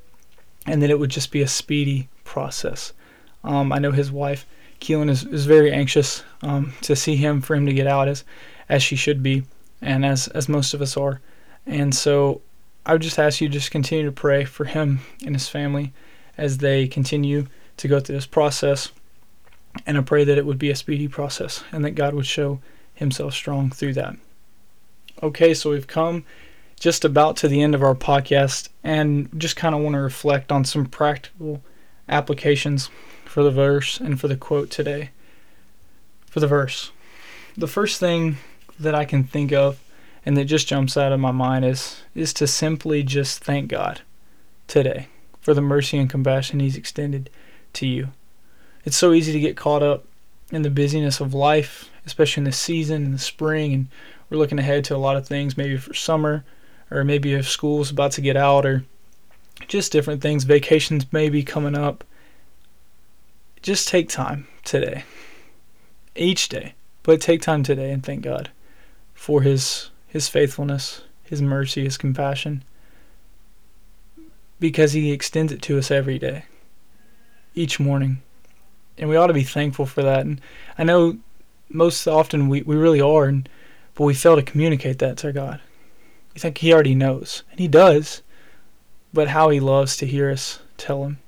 and 0.67 0.83
that 0.83 0.91
it 0.91 0.99
would 0.99 1.11
just 1.11 1.31
be 1.31 1.43
a 1.43 1.49
speedy 1.49 2.09
process. 2.25 2.93
Um, 3.45 3.73
I 3.73 3.79
know 3.79 3.93
his 3.93 4.11
wife, 4.11 4.47
Keelan, 4.81 5.11
is, 5.11 5.25
is 5.25 5.47
very 5.47 5.71
anxious 5.71 6.25
um, 6.43 6.73
to 6.81 6.97
see 6.97 7.17
him, 7.17 7.41
for 7.41 7.55
him 7.55 7.67
to 7.67 7.73
get 7.73 7.87
out 7.87 8.09
as, 8.09 8.25
as 8.69 8.83
she 8.83 8.97
should 8.97 9.23
be, 9.23 9.45
and 9.81 10.05
as, 10.05 10.29
as 10.29 10.49
most 10.49 10.75
of 10.75 10.83
us 10.83 10.97
are. 10.97 11.21
And 11.67 11.95
so 11.95 12.41
I 12.87 12.93
would 12.93 13.03
just 13.03 13.19
ask 13.19 13.41
you 13.41 13.49
just 13.49 13.71
continue 13.71 14.05
to 14.07 14.13
pray 14.13 14.45
for 14.45 14.65
him 14.65 15.01
and 15.25 15.35
his 15.35 15.49
family 15.49 15.93
as 16.37 16.59
they 16.59 16.87
continue 16.87 17.47
to 17.77 17.89
go 17.89 18.01
through 18.01 18.17
this 18.17 18.27
process. 18.27 18.91
And 19.87 19.99
I 19.99 20.01
pray 20.03 20.25
that 20.25 20.39
it 20.39 20.47
would 20.47 20.59
be 20.59 20.71
a 20.71 20.77
speedy 20.77 21.09
process 21.09 21.65
and 21.73 21.85
that 21.85 21.93
God 21.93 22.15
would 22.15 22.27
show 22.27 22.61
himself 22.95 23.35
strong 23.35 23.71
through 23.71 23.95
that. 23.95 24.17
Okay, 25.23 25.55
so 25.55 25.71
we've 25.71 25.87
come 25.87 26.25
just 26.79 27.05
about 27.05 27.37
to 27.39 27.49
the 27.49 27.63
end 27.63 27.75
of 27.75 27.83
our 27.83 27.95
podcast 27.95 28.69
and 28.83 29.29
just 29.39 29.57
kind 29.57 29.75
of 29.75 29.81
want 29.81 29.95
to 29.95 30.01
reflect 30.01 30.53
on 30.53 30.65
some 30.65 30.87
practical 30.87 31.63
applications 32.09 32.91
for 33.35 33.43
the 33.43 33.51
verse 33.51 33.99
and 33.99 34.21
for 34.21 34.29
the 34.29 34.37
quote 34.37 34.71
today. 34.71 35.11
For 36.25 36.39
the 36.39 36.47
verse, 36.47 36.93
the 37.57 37.67
first 37.67 37.99
thing 37.99 38.37
that 38.79 38.95
I 38.95 39.05
can 39.05 39.25
think 39.25 39.53
of 39.53 39.81
and 40.25 40.37
that 40.37 40.45
just 40.45 40.69
jumps 40.69 40.97
out 40.97 41.11
of 41.11 41.19
my 41.19 41.33
mind 41.33 41.65
is 41.65 42.03
is 42.15 42.33
to 42.35 42.47
simply 42.47 43.03
just 43.03 43.43
thank 43.43 43.67
God 43.67 44.03
today 44.69 45.09
for 45.41 45.53
the 45.53 45.61
mercy 45.61 45.99
and 45.99 46.09
compassion 46.09 46.61
he's 46.61 46.77
extended 46.77 47.29
to 47.73 47.89
you. 47.89 48.11
It's 48.85 48.97
so 48.97 49.13
easy 49.13 49.33
to 49.33 49.41
get 49.41 49.57
caught 49.57 49.83
up 49.83 50.05
in 50.53 50.63
the 50.63 50.71
busyness 50.71 51.19
of 51.19 51.35
life, 51.35 51.91
especially 52.07 52.43
in 52.43 52.45
the 52.45 52.53
season 52.53 53.05
in 53.05 53.11
the 53.11 53.19
spring, 53.19 53.73
and 53.75 53.89
we're 54.31 54.39
looking 54.39 54.61
ahead 54.61 54.85
to 54.85 54.95
a 54.95 54.97
lot 54.97 55.17
of 55.17 55.27
things, 55.27 55.57
maybe 55.57 55.77
for 55.77 55.93
summer, 55.93 56.45
or 56.89 57.03
maybe 57.03 57.33
if 57.33 57.49
school's 57.49 57.91
about 57.91 58.13
to 58.13 58.21
get 58.21 58.37
out, 58.37 58.65
or 58.65 58.85
just 59.67 59.91
different 59.91 60.23
things. 60.23 60.45
Vacations 60.45 61.13
may 61.13 61.29
be 61.29 61.43
coming 61.43 61.75
up. 61.75 62.05
Just 63.65 63.89
take 63.89 64.11
time 64.11 64.47
today, 64.63 65.05
each 66.15 66.51
day, 66.51 66.75
but 67.03 67.23
take 67.23 67.41
time 67.41 67.63
today 67.63 67.91
and 67.91 68.05
thank 68.05 68.21
God 68.23 68.51
for 69.15 69.41
His 69.41 69.89
His 70.07 70.29
faithfulness, 70.29 71.01
His 71.23 71.41
mercy, 71.41 71.85
His 71.85 71.97
compassion, 71.97 72.63
because 74.61 74.93
He 74.93 75.13
extends 75.13 75.51
it 75.51 75.63
to 75.63 75.79
us 75.79 75.91
every 75.91 76.19
day, 76.19 76.45
each 77.55 77.81
morning, 77.81 78.21
and 78.99 79.09
we 79.09 79.17
ought 79.17 79.29
to 79.29 79.33
be 79.33 79.45
thankful 79.45 79.87
for 79.87 80.03
that. 80.03 80.27
And 80.27 80.43
I 80.77 80.85
know 80.85 81.17
most 81.71 82.07
often 82.07 82.51
we, 82.51 82.61
we 82.61 82.77
really 82.77 83.01
are, 83.01 83.25
and 83.25 83.49
but 83.95 84.05
we 84.05 84.13
fail 84.13 84.37
to 84.37 84.43
communicate 84.43 84.99
that 84.99 85.17
to 85.19 85.33
God. 85.33 85.59
We 86.35 86.41
think 86.41 86.59
He 86.59 86.71
already 86.71 86.95
knows, 86.95 87.45
and 87.51 87.59
He 87.59 87.69
does 87.69 88.21
but 89.15 89.29
how 89.29 89.49
he 89.49 89.61
loves 89.61 89.97
to 89.97 90.07
hear 90.07 90.29
us 90.29 90.59
tell 90.77 91.05
him. 91.05 91.19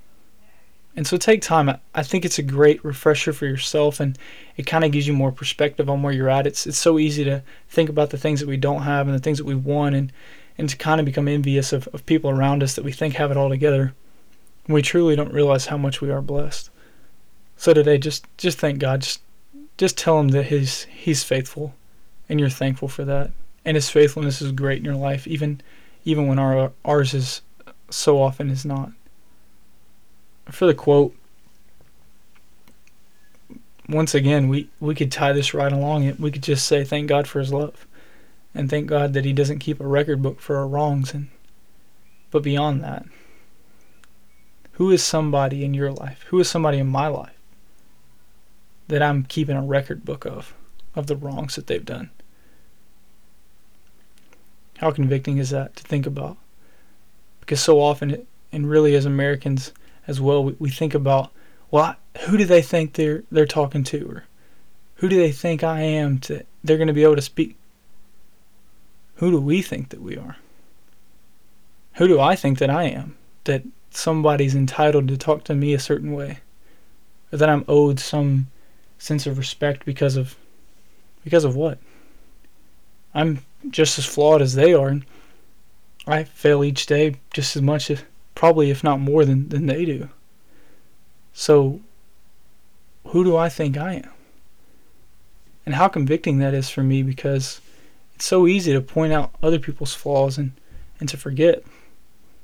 And 0.97 1.05
so 1.05 1.15
take 1.15 1.43
time. 1.43 1.69
I 1.93 2.01
think 2.01 2.25
it's 2.25 2.39
a 2.39 2.43
great 2.43 2.83
refresher 2.83 3.31
for 3.31 3.45
yourself 3.45 3.99
and 3.99 4.17
it 4.57 4.65
kind 4.65 4.83
of 4.83 4.91
gives 4.91 5.05
you 5.05 5.13
more 5.13 5.31
perspective 5.31 5.91
on 5.91 6.01
where 6.01 6.11
you're 6.11 6.27
at. 6.27 6.47
It's 6.47 6.65
it's 6.65 6.79
so 6.79 6.97
easy 6.97 7.23
to 7.23 7.43
think 7.69 7.87
about 7.87 8.09
the 8.09 8.17
things 8.17 8.39
that 8.39 8.49
we 8.49 8.57
don't 8.57 8.81
have 8.81 9.07
and 9.07 9.15
the 9.15 9.21
things 9.21 9.37
that 9.37 9.45
we 9.45 9.53
want 9.53 9.93
and, 9.93 10.11
and 10.57 10.67
to 10.67 10.75
kind 10.75 10.99
of 10.99 11.05
become 11.05 11.27
envious 11.27 11.71
of, 11.71 11.87
of 11.89 12.03
people 12.07 12.31
around 12.31 12.63
us 12.63 12.73
that 12.73 12.83
we 12.83 12.91
think 12.91 13.13
have 13.13 13.29
it 13.29 13.37
all 13.37 13.47
together. 13.47 13.93
We 14.67 14.81
truly 14.81 15.15
don't 15.15 15.31
realize 15.31 15.67
how 15.67 15.77
much 15.77 16.01
we 16.01 16.09
are 16.09 16.21
blessed. 16.21 16.71
So 17.57 17.75
today 17.75 17.99
just 17.99 18.25
just 18.37 18.57
thank 18.57 18.79
God. 18.79 19.01
Just 19.01 19.21
just 19.77 19.99
tell 19.99 20.19
him 20.19 20.29
that 20.29 20.47
he's 20.47 20.85
he's 20.85 21.23
faithful 21.23 21.75
and 22.27 22.39
you're 22.39 22.49
thankful 22.49 22.87
for 22.87 23.05
that. 23.05 23.29
And 23.63 23.77
his 23.77 23.91
faithfulness 23.91 24.41
is 24.41 24.51
great 24.51 24.79
in 24.79 24.85
your 24.85 24.95
life, 24.95 25.27
even 25.27 25.61
even 26.05 26.25
when 26.25 26.39
our 26.39 26.71
ours 26.83 27.13
is 27.13 27.41
so 27.91 28.19
often 28.19 28.49
is 28.49 28.65
not. 28.65 28.93
For 30.51 30.65
the 30.65 30.73
quote, 30.73 31.13
once 33.89 34.13
again, 34.15 34.47
we, 34.47 34.69
we 34.79 34.95
could 34.95 35.11
tie 35.11 35.33
this 35.33 35.53
right 35.53 35.71
along 35.71 36.03
it. 36.03 36.19
We 36.19 36.31
could 36.31 36.43
just 36.43 36.65
say, 36.65 36.83
thank 36.83 37.07
God 37.07 37.27
for 37.27 37.39
his 37.39 37.53
love. 37.53 37.85
And 38.53 38.69
thank 38.69 38.87
God 38.87 39.13
that 39.13 39.25
he 39.25 39.33
doesn't 39.33 39.59
keep 39.59 39.79
a 39.79 39.87
record 39.87 40.21
book 40.21 40.39
for 40.39 40.57
our 40.57 40.67
wrongs. 40.67 41.13
And 41.13 41.29
But 42.31 42.43
beyond 42.43 42.83
that, 42.83 43.05
who 44.73 44.91
is 44.91 45.03
somebody 45.03 45.63
in 45.63 45.73
your 45.73 45.91
life? 45.91 46.23
Who 46.27 46.39
is 46.39 46.49
somebody 46.49 46.79
in 46.79 46.87
my 46.87 47.07
life 47.07 47.37
that 48.87 49.01
I'm 49.01 49.23
keeping 49.23 49.57
a 49.57 49.61
record 49.61 50.05
book 50.05 50.25
of, 50.25 50.53
of 50.95 51.07
the 51.07 51.15
wrongs 51.15 51.55
that 51.55 51.67
they've 51.67 51.83
done? 51.83 52.09
How 54.77 54.91
convicting 54.91 55.37
is 55.37 55.49
that 55.49 55.75
to 55.75 55.83
think 55.83 56.05
about? 56.05 56.37
because 57.47 57.61
so 57.61 57.79
often, 57.79 58.27
and 58.51 58.69
really 58.69 58.93
as 58.93 59.05
Americans 59.05 59.71
as 60.07 60.21
well, 60.21 60.43
we, 60.43 60.55
we 60.59 60.69
think 60.69 60.93
about, 60.93 61.31
well, 61.69 61.95
who 62.25 62.37
do 62.37 62.45
they 62.45 62.61
think 62.61 62.93
they're 62.93 63.23
they're 63.31 63.45
talking 63.45 63.83
to, 63.85 64.09
or 64.09 64.23
who 64.95 65.09
do 65.09 65.17
they 65.17 65.31
think 65.31 65.63
I 65.63 65.81
am 65.81 66.19
to 66.19 66.45
they're 66.63 66.77
going 66.77 66.87
to 66.87 66.93
be 66.93 67.03
able 67.03 67.15
to 67.15 67.21
speak? 67.21 67.55
Who 69.15 69.31
do 69.31 69.39
we 69.39 69.61
think 69.61 69.89
that 69.89 70.01
we 70.01 70.17
are? 70.17 70.37
Who 71.93 72.07
do 72.07 72.19
I 72.19 72.35
think 72.35 72.59
that 72.59 72.69
I 72.69 72.83
am? 72.83 73.17
That 73.45 73.63
somebody's 73.89 74.55
entitled 74.55 75.07
to 75.07 75.17
talk 75.17 75.43
to 75.45 75.55
me 75.55 75.73
a 75.73 75.79
certain 75.79 76.13
way, 76.13 76.39
or 77.31 77.37
that 77.37 77.49
I'm 77.49 77.65
owed 77.67 77.99
some 77.99 78.47
sense 78.97 79.27
of 79.27 79.37
respect 79.37 79.85
because 79.85 80.15
of 80.15 80.35
because 81.23 81.43
of 81.43 81.55
what? 81.55 81.79
I'm 83.13 83.39
just 83.69 83.97
as 83.97 84.05
flawed 84.05 84.41
as 84.41 84.53
they 84.53 84.73
are. 84.73 84.87
And 84.87 85.05
I 86.05 86.23
fail 86.23 86.63
each 86.63 86.85
day 86.85 87.15
just 87.33 87.55
as 87.55 87.61
much, 87.61 87.89
if, 87.89 88.05
probably 88.37 88.69
if 88.69 88.83
not 88.83 88.99
more 88.99 89.25
than, 89.25 89.49
than 89.49 89.65
they 89.65 89.83
do. 89.83 90.09
So, 91.33 91.81
who 93.07 93.23
do 93.23 93.35
I 93.35 93.49
think 93.49 93.75
I 93.77 93.93
am? 93.93 94.11
And 95.65 95.73
how 95.73 95.87
convicting 95.87 96.37
that 96.37 96.53
is 96.53 96.69
for 96.69 96.83
me 96.83 97.01
because 97.01 97.61
it's 98.13 98.25
so 98.25 98.45
easy 98.45 98.73
to 98.73 98.79
point 98.79 99.11
out 99.11 99.33
other 99.41 99.57
people's 99.57 99.95
flaws 99.95 100.37
and, 100.37 100.51
and 100.99 101.09
to 101.09 101.17
forget 101.17 101.63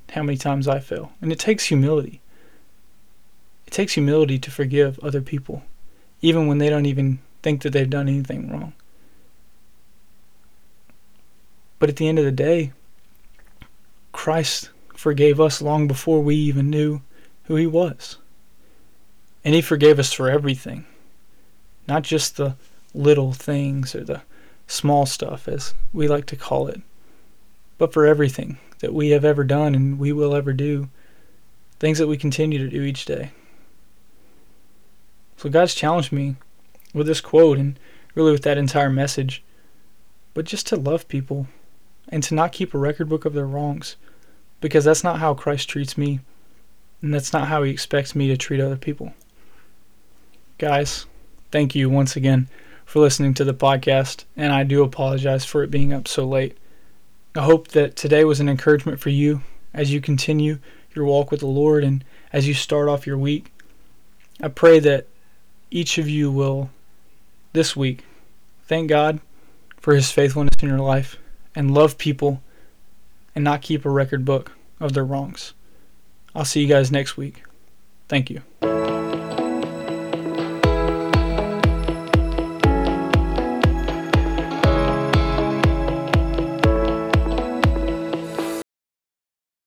how 0.09 0.23
many 0.23 0.35
times 0.35 0.67
I 0.67 0.79
fail. 0.79 1.11
And 1.21 1.31
it 1.31 1.37
takes 1.37 1.65
humility. 1.65 2.21
It 3.67 3.71
takes 3.71 3.93
humility 3.93 4.39
to 4.39 4.49
forgive 4.49 4.97
other 5.03 5.21
people, 5.21 5.61
even 6.23 6.47
when 6.47 6.57
they 6.57 6.71
don't 6.71 6.87
even 6.87 7.19
think 7.43 7.61
that 7.61 7.69
they've 7.69 7.87
done 7.87 8.09
anything 8.09 8.49
wrong. 8.49 8.73
But 11.77 11.89
at 11.89 11.97
the 11.97 12.07
end 12.07 12.17
of 12.17 12.25
the 12.25 12.31
day, 12.31 12.71
Christ 14.11 14.71
forgave 15.03 15.37
us 15.37 15.61
long 15.61 15.85
before 15.85 16.21
we 16.21 16.33
even 16.33 16.69
knew 16.69 17.01
who 17.43 17.57
He 17.57 17.67
was. 17.67 18.19
And 19.43 19.53
He 19.53 19.61
forgave 19.61 19.99
us 19.99 20.13
for 20.13 20.29
everything, 20.29 20.85
not 21.89 22.03
just 22.03 22.37
the 22.37 22.55
little 22.93 23.33
things 23.33 23.93
or 23.93 24.05
the 24.05 24.21
small 24.65 25.05
stuff, 25.05 25.49
as 25.49 25.73
we 25.91 26.07
like 26.07 26.25
to 26.27 26.37
call 26.37 26.69
it, 26.69 26.81
but 27.77 27.91
for 27.91 28.05
everything 28.05 28.59
that 28.79 28.93
we 28.93 29.09
have 29.09 29.25
ever 29.25 29.43
done 29.43 29.75
and 29.75 29.99
we 29.99 30.13
will 30.13 30.33
ever 30.33 30.53
do, 30.53 30.87
things 31.81 31.97
that 31.97 32.07
we 32.07 32.15
continue 32.15 32.57
to 32.57 32.69
do 32.69 32.83
each 32.83 33.03
day. 33.03 33.31
So 35.35 35.49
God's 35.49 35.75
challenged 35.75 36.13
me 36.13 36.37
with 36.93 37.07
this 37.07 37.19
quote 37.19 37.57
and 37.57 37.77
really 38.15 38.31
with 38.31 38.43
that 38.43 38.57
entire 38.57 38.89
message, 38.89 39.43
but 40.33 40.45
just 40.45 40.65
to 40.67 40.77
love 40.77 41.09
people 41.09 41.47
and 42.07 42.23
to 42.23 42.33
not 42.33 42.53
keep 42.53 42.73
a 42.73 42.77
record 42.77 43.09
book 43.09 43.25
of 43.25 43.33
their 43.33 43.45
wrongs 43.45 43.97
because 44.63 44.85
that's 44.85 45.03
not 45.03 45.19
how 45.19 45.33
Christ 45.33 45.67
treats 45.67 45.97
me, 45.97 46.21
and 47.01 47.13
that's 47.13 47.33
not 47.33 47.49
how 47.49 47.63
He 47.63 47.71
expects 47.71 48.15
me 48.15 48.29
to 48.29 48.37
treat 48.37 48.61
other 48.61 48.77
people. 48.77 49.13
Guys, 50.57 51.05
thank 51.51 51.75
you 51.75 51.89
once 51.89 52.15
again 52.15 52.47
for 52.85 53.01
listening 53.01 53.33
to 53.33 53.43
the 53.43 53.53
podcast, 53.53 54.23
and 54.37 54.53
I 54.53 54.63
do 54.63 54.81
apologize 54.81 55.43
for 55.43 55.63
it 55.63 55.69
being 55.69 55.91
up 55.91 56.07
so 56.07 56.23
late. 56.23 56.57
I 57.35 57.41
hope 57.41 57.67
that 57.69 57.97
today 57.97 58.23
was 58.23 58.39
an 58.39 58.47
encouragement 58.47 59.01
for 59.01 59.09
you 59.09 59.41
as 59.73 59.91
you 59.91 59.99
continue 59.99 60.59
your 60.95 61.03
walk 61.03 61.29
with 61.29 61.41
the 61.41 61.47
Lord 61.47 61.83
and 61.83 62.01
as 62.31 62.47
you 62.47 62.53
start 62.53 62.87
off 62.87 63.05
your 63.05 63.17
week. 63.17 63.51
I 64.41 64.47
pray 64.47 64.79
that 64.79 65.07
each 65.71 65.97
of 65.97 66.07
you 66.07 66.31
will, 66.31 66.69
this 67.51 67.75
week, 67.75 68.05
thank 68.65 68.87
God 68.87 69.19
for 69.75 69.93
His 69.93 70.09
faithfulness 70.09 70.55
in 70.61 70.69
your 70.69 70.79
life 70.79 71.17
and 71.53 71.73
love 71.73 71.97
people 71.97 72.41
and 73.35 73.43
not 73.43 73.61
keep 73.61 73.85
a 73.85 73.89
record 73.89 74.25
book 74.25 74.51
of 74.79 74.93
their 74.93 75.05
wrongs. 75.05 75.53
I'll 76.35 76.45
see 76.45 76.61
you 76.61 76.67
guys 76.67 76.91
next 76.91 77.17
week. 77.17 77.43
Thank 78.07 78.29
you. 78.29 78.41